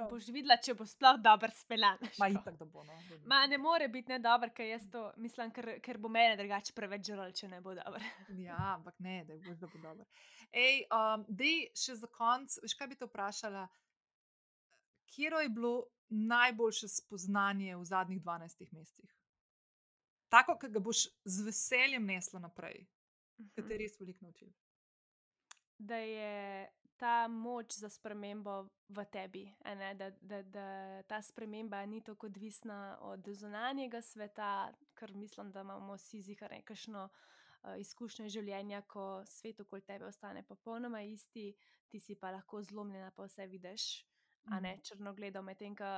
[0.09, 1.97] Boš videla, če bo sploh dobro speljan.
[2.21, 2.83] Ma itak, da bo.
[2.83, 2.93] No.
[3.25, 7.07] Ma ne more biti nedober, ker jaz to mislim, ker, ker bo mene drugače preveč
[7.07, 7.97] žrl, če ne bo dobro.
[8.45, 10.05] Ja, ampak ne, da bo, da bo dobro.
[10.53, 13.65] Ej, um, dej še za konec, veš kaj bi te vprašala?
[15.07, 15.73] Kje je bilo
[16.09, 19.09] najboljše spoznanje v zadnjih 12 mesecih?
[20.29, 22.83] Tako, ki ga boš z veseljem nesla naprej,
[23.55, 24.51] ki te je res veliko naučil.
[25.79, 26.69] Da je
[26.99, 30.67] ta moč za spremembo v tebi, ne, da, da, da
[31.07, 37.05] ta sprememba ni tako odvisna od zunanjega sveta, ker mislim, da imamo vsi zihar nekakšno
[37.07, 41.53] uh, izkušnjo življenja, ko svet okoli tebe ostane popolnoma isti,
[41.89, 43.87] ti si pa lahko zlomljena, pa vse vidiš,
[44.51, 45.93] a ne črnogledo, medtem ko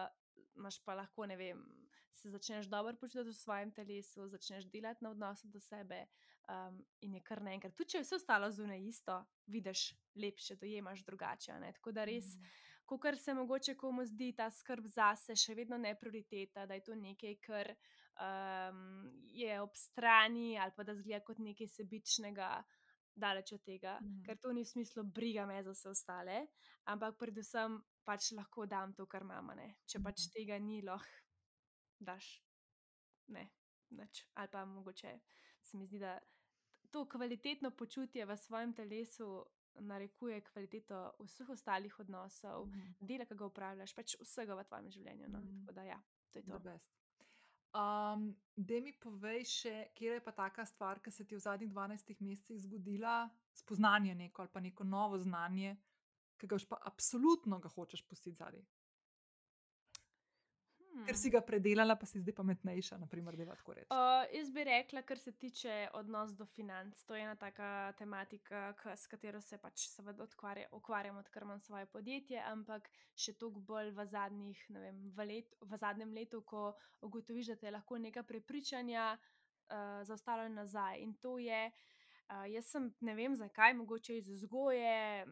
[0.56, 1.66] imaš pa lahko, ne vem,
[2.14, 6.06] se začneš dobro počutiti v svojem telesu, začneš delati na odnosu do sebe.
[6.50, 9.14] Um, in je kar naenkrat, tudi če je vse ostalo zunaj isto,
[9.48, 11.54] vidiš lepše, dojemaš drugače.
[11.60, 11.70] Ne?
[11.74, 12.26] Tako da res,
[12.86, 16.84] ko kar se mogoče komu zdi ta skrb zase, še vedno ne prioriteta, da je
[16.84, 17.70] to nekaj, kar
[18.18, 18.82] um,
[19.26, 22.64] je ob strani ali pa da zgleda kot nekaj sebičnega,
[23.16, 24.24] daleč od tega, Mhm.
[24.26, 26.48] ker to ni v smislu briga me za vse ostale,
[26.86, 29.54] ampak predvsem pač lahko dam to, kar imamo.
[29.86, 30.32] Če pač Mhm.
[30.34, 31.06] tega ni, lahko
[32.02, 32.42] daš
[33.28, 33.46] ne,
[33.92, 34.26] nič.
[34.34, 35.20] Ali pa mogoče
[35.62, 36.20] se mi zdi, da
[36.90, 39.46] to kvalitetno počutje v svojem telesu
[39.76, 42.92] narekuje kvaliteto vseh ostalih odnosov, Mhm.
[43.02, 45.30] dela, ki ga upravljaš, pač vsega v tvojem življenju.
[45.30, 45.40] No?
[45.40, 45.60] Mhm.
[45.60, 46.60] Tako da ja, to je to.
[46.60, 46.92] best.
[47.72, 48.26] Um,
[48.58, 51.72] da mi povej še, kje je pa taka stvar, ki se ti je v zadnjih
[51.72, 55.78] 12 mesecih zgodila, spoznanje neko ali pa neko novo znanje,
[56.38, 58.66] ki ga pa absolutno ga hočeš pustiti zadaj.
[60.92, 61.40] Ker si Hmm.
[61.40, 63.88] ga predelala, pa si zdaj pametnejša, naprimer, da tako reči.
[63.90, 67.04] Uh, jaz bi rekla, kar se tiče odnos do financ.
[67.08, 71.60] To je ena taka tematika, k, s katero se pač seveda ukvarja, ukvarjam, odkar imam
[71.60, 76.74] svoje podjetje, ampak še toliko bolj v, zadnjih, vem, v, let, v zadnjem letu, ko
[77.02, 81.00] ugotoviš, da te lahko neka prepričanja uh, zaustavljajo nazaj.
[81.02, 85.26] In to je, uh, jaz sem ne vem zakaj, mogoče iz vzgoje,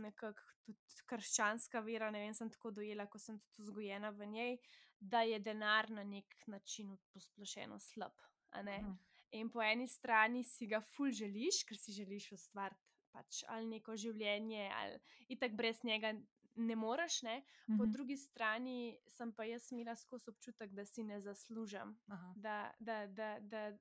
[0.00, 4.58] nekako tudi krščanska vera, ne vem, sem tako dojela, ko sem tudi vzgojena v njej
[5.00, 8.12] da je denar na nek način posplošeno slab.
[8.54, 8.92] Mhm.
[9.32, 12.80] In po eni strani si ga ful želiš, ker si želiš ustvariti
[13.12, 16.12] pač ali neko življenje, ali itak brez njega
[16.56, 17.42] ne moreš, ne.
[17.66, 17.90] Po Mhm.
[17.92, 21.98] drugi strani sem pa jaz imela skozi občutek, da si ne zaslužim.
[22.08, 22.32] Aha.
[22.36, 23.78] Da, da, da, da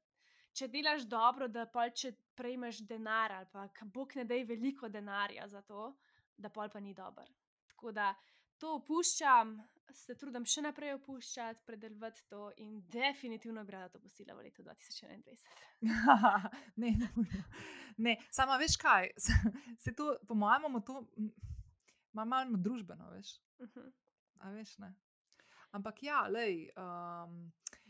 [0.54, 5.48] če delaš dobro, da pol če prejmeš denar ali pa Bog ne dej veliko denarja
[5.48, 5.96] za to,
[6.38, 7.30] da pol pa ni dober.
[7.68, 8.16] Tako da
[8.58, 9.58] to opuščam,
[9.92, 14.64] se trudim še naprej opuščati, predelovati to in definitivno bi rada to pustila v letu
[14.64, 15.38] 2021.
[16.82, 17.44] ne, ne,
[17.98, 19.12] ne, sama veš kaj,
[19.84, 21.04] se to, po mojem, imamo to,
[22.14, 23.36] ima malo družbeno, veš.
[23.64, 23.90] Mhm.
[24.44, 24.94] A veš, ne.
[25.74, 27.38] Ampak ja, lej, um,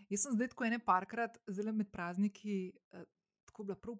[0.08, 3.04] jaz sem zdaj tako ene parkrat, zelo med prazniki, uh,
[3.50, 3.98] tako bila prav,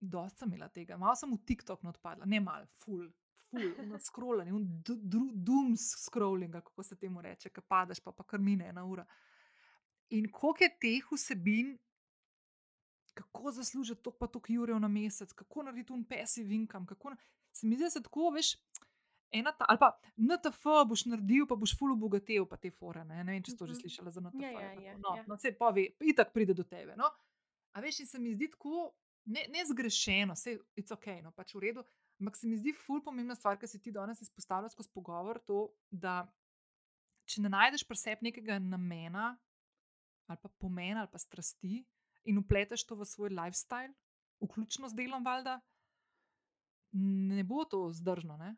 [0.00, 0.96] dosta sem imela tega.
[0.96, 3.08] Malo sem v TikTok not padla, ne malo, ful,
[3.50, 4.52] ful, na scrollanje,
[5.34, 9.06] doom scrollinga, kako se temu reče, ki padeš, pa, pa kar mine ena ura.
[10.10, 11.76] In koliko je teh vsebin,
[13.14, 17.16] kako zaslužiti to, pa to, jurjev na mesec, kako narediti un passive income, kako na...
[17.52, 18.54] se mi zdi, da se tako, veš,
[19.34, 23.02] ena ta, ali pa NTF boš naredil, pa boš ful obogatil, pa te fore.
[23.04, 23.80] Ne, ne vem, če si to že Mhm.
[23.80, 24.40] slišala za NTF.
[24.40, 24.96] Ja, ja, pa ja.
[24.98, 25.24] No, ja.
[25.26, 26.94] no saj pove, itak pride do tebe.
[26.96, 27.10] No.
[27.72, 28.94] A veš, in se mi zdi tako,
[29.28, 31.84] ne, ne zgrešeno, vse je ok, no pač v redu.
[32.18, 35.58] Ampak se mi zdi ful pomembna stvar, ki si ti danes izpostavila skozi pogovor, to,
[35.88, 36.24] da
[37.24, 39.36] če ne najdeš pri sebi nekega namena
[40.26, 41.78] ali pa pomena ali pa strasti
[42.24, 43.94] in upleteš to v svoj lifestyle,
[44.40, 45.54] vključno z delom, valjda,
[46.92, 48.36] ne bo to zdržno.
[48.36, 48.56] Ne?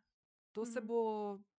[0.52, 0.86] To se Mhm.
[0.86, 0.98] bo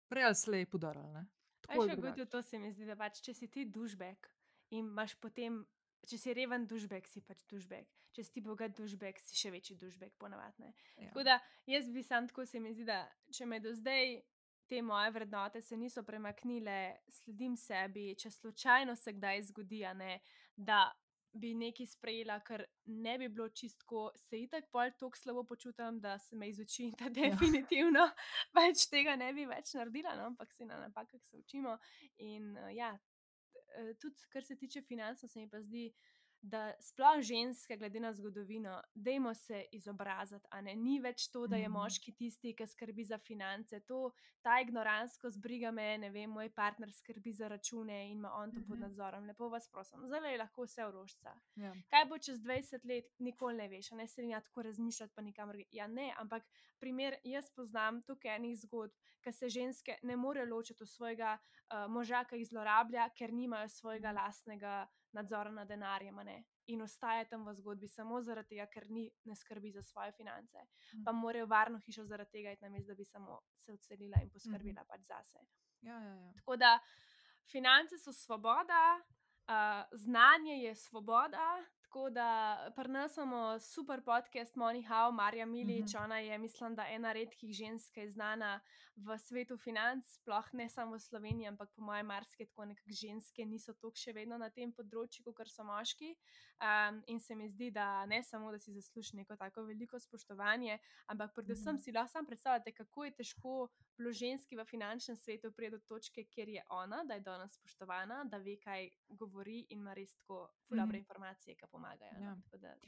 [0.09, 1.23] prej ali slej podarilo.
[1.61, 4.27] Tako še ali kot to se mi zdi, da pač, če si ti dušbek
[4.71, 5.61] in imaš potem,
[6.07, 7.87] če si reven dušbek, si pač dušbek.
[8.11, 10.67] Če si bogat dušbek, si še večji dušbek, ponavadi.
[10.97, 11.11] Ja.
[11.11, 11.39] Tako da
[11.69, 14.19] jaz bi sam tako se mi zdi, da če me do zdaj
[14.71, 20.19] te moje vrednote se niso premaknile, sledim sebi, če slučajno se kdaj zgodi, ne,
[20.55, 20.85] da
[21.33, 26.17] bi nekaj sprejela, kar ne bi bilo čistko, se itak pol tako slabo počutim, da
[26.19, 28.07] se me izuči, da definitivno
[28.55, 31.77] pač tega ne bi več naredila, no, ampak se na napakah se učimo.
[32.17, 32.93] In ja,
[33.99, 35.91] tudi kar se tiče financ, se mi pa zdi,
[36.41, 41.73] da sploh ženske, glede na zgodovino, dajmo se izobraziti, ni več to, da je Mhm.
[41.73, 43.79] moški tisti, ki skrbi za finance.
[43.81, 44.11] To,
[44.41, 48.61] ta ignorantskost briga me, ne vem, moj partner skrbi za račune in ima on to
[48.61, 48.79] pod Mhm.
[48.79, 49.25] nadzorom.
[49.25, 51.35] Lepo vas prosim, zdaj je lahko vse v rožca.
[51.55, 51.73] Ja.
[51.89, 55.55] Kaj bo čez 20 let, nikoli ne veš, ne se ja tako razmišljati, pa nikamor.
[55.71, 56.43] Ja, ne, ampak
[56.79, 61.87] primer, jaz poznam tukaj enih zgodb, ki se ženske ne morejo ločiti od svojega uh,
[61.87, 66.43] moža, ki jih zlorablja, ker nimajo svojega lastnega nadzora nad denarjem, ne.
[66.67, 70.65] In ostaje tam v zgodbi samo zaradi tega, ker ni, ne skrbi za svoje finance.
[71.05, 74.85] Pa morajo varno hišo zaradi tega, iti namesto da bi samo se odselila in poskrbela
[74.87, 75.43] pač zase.
[75.81, 76.33] Ja, ja, ja.
[76.37, 76.79] Tako da
[77.51, 81.65] finance so svoboda, uh, znanje je svoboda.
[81.91, 86.03] Tako da pri nas imamo super podcast Money How, Marja Milič, Mhm.
[86.03, 88.61] ona je, mislim, da ena redkih žensk, ki je znana
[88.95, 93.45] v svetu financ, sploh ne samo v Sloveniji, ampak po mojem, marsikaj tako nekako ženske
[93.45, 96.15] niso tako še vedno na tem področju, kot so moški.
[96.61, 100.77] Um, in se mi zdi, da ne samo, da si zasluži neko tako veliko spoštovanje,
[101.07, 101.77] ampak predvsem Mhm.
[101.77, 106.23] si lahko sam predstavljate, kako je težko bilo ženski v finančnem svetu priti do točke,
[106.25, 110.37] kjer je ona, da je danes spoštovana, da ve, kaj govori in ima res tako
[110.69, 110.95] dobre Mhm.
[110.97, 112.13] informacije, ki pomagajo.
[112.19, 112.35] Ja.
[112.35, 112.41] No?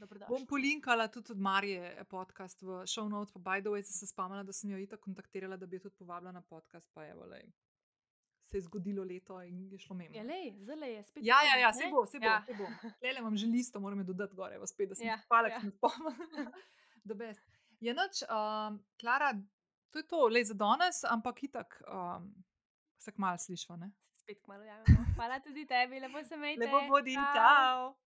[0.07, 3.81] Da Bom polinkala tudi od Marije eh, podcast v show notes, pa by the way,
[3.81, 6.91] sem se spomnila, da sem jo itak kontaktirala, da bi jo tudi povabila na podcast,
[6.93, 7.49] pa evo, lej.
[8.53, 10.13] Se je zgodilo leto in je šlo mimo.
[10.13, 11.23] Ja, lej, zdaj je spet.
[11.25, 12.25] Ja, ja, ja, se bo, se bo.
[12.25, 12.43] Ja.
[12.49, 12.57] Ja.
[12.57, 12.91] bom.
[13.01, 15.55] Tele imam že listo, moram dodati gore, evo, spet, da sem Ja, ja, hvala, ja.
[15.55, 15.61] ja.
[15.61, 16.51] sem spomnila.
[17.09, 17.41] The best.
[17.81, 19.33] Je noč, um, Klara,
[19.89, 22.29] to je to, le za danes, ampak itak um,
[23.01, 23.89] se kmalo slišva, ne?
[24.13, 25.05] Se spet kmalo javimo.
[25.15, 26.65] Hvala tudi tebi, lepo se imejte.
[26.65, 27.33] Lepo bodi, Čau.
[27.33, 28.03] čau!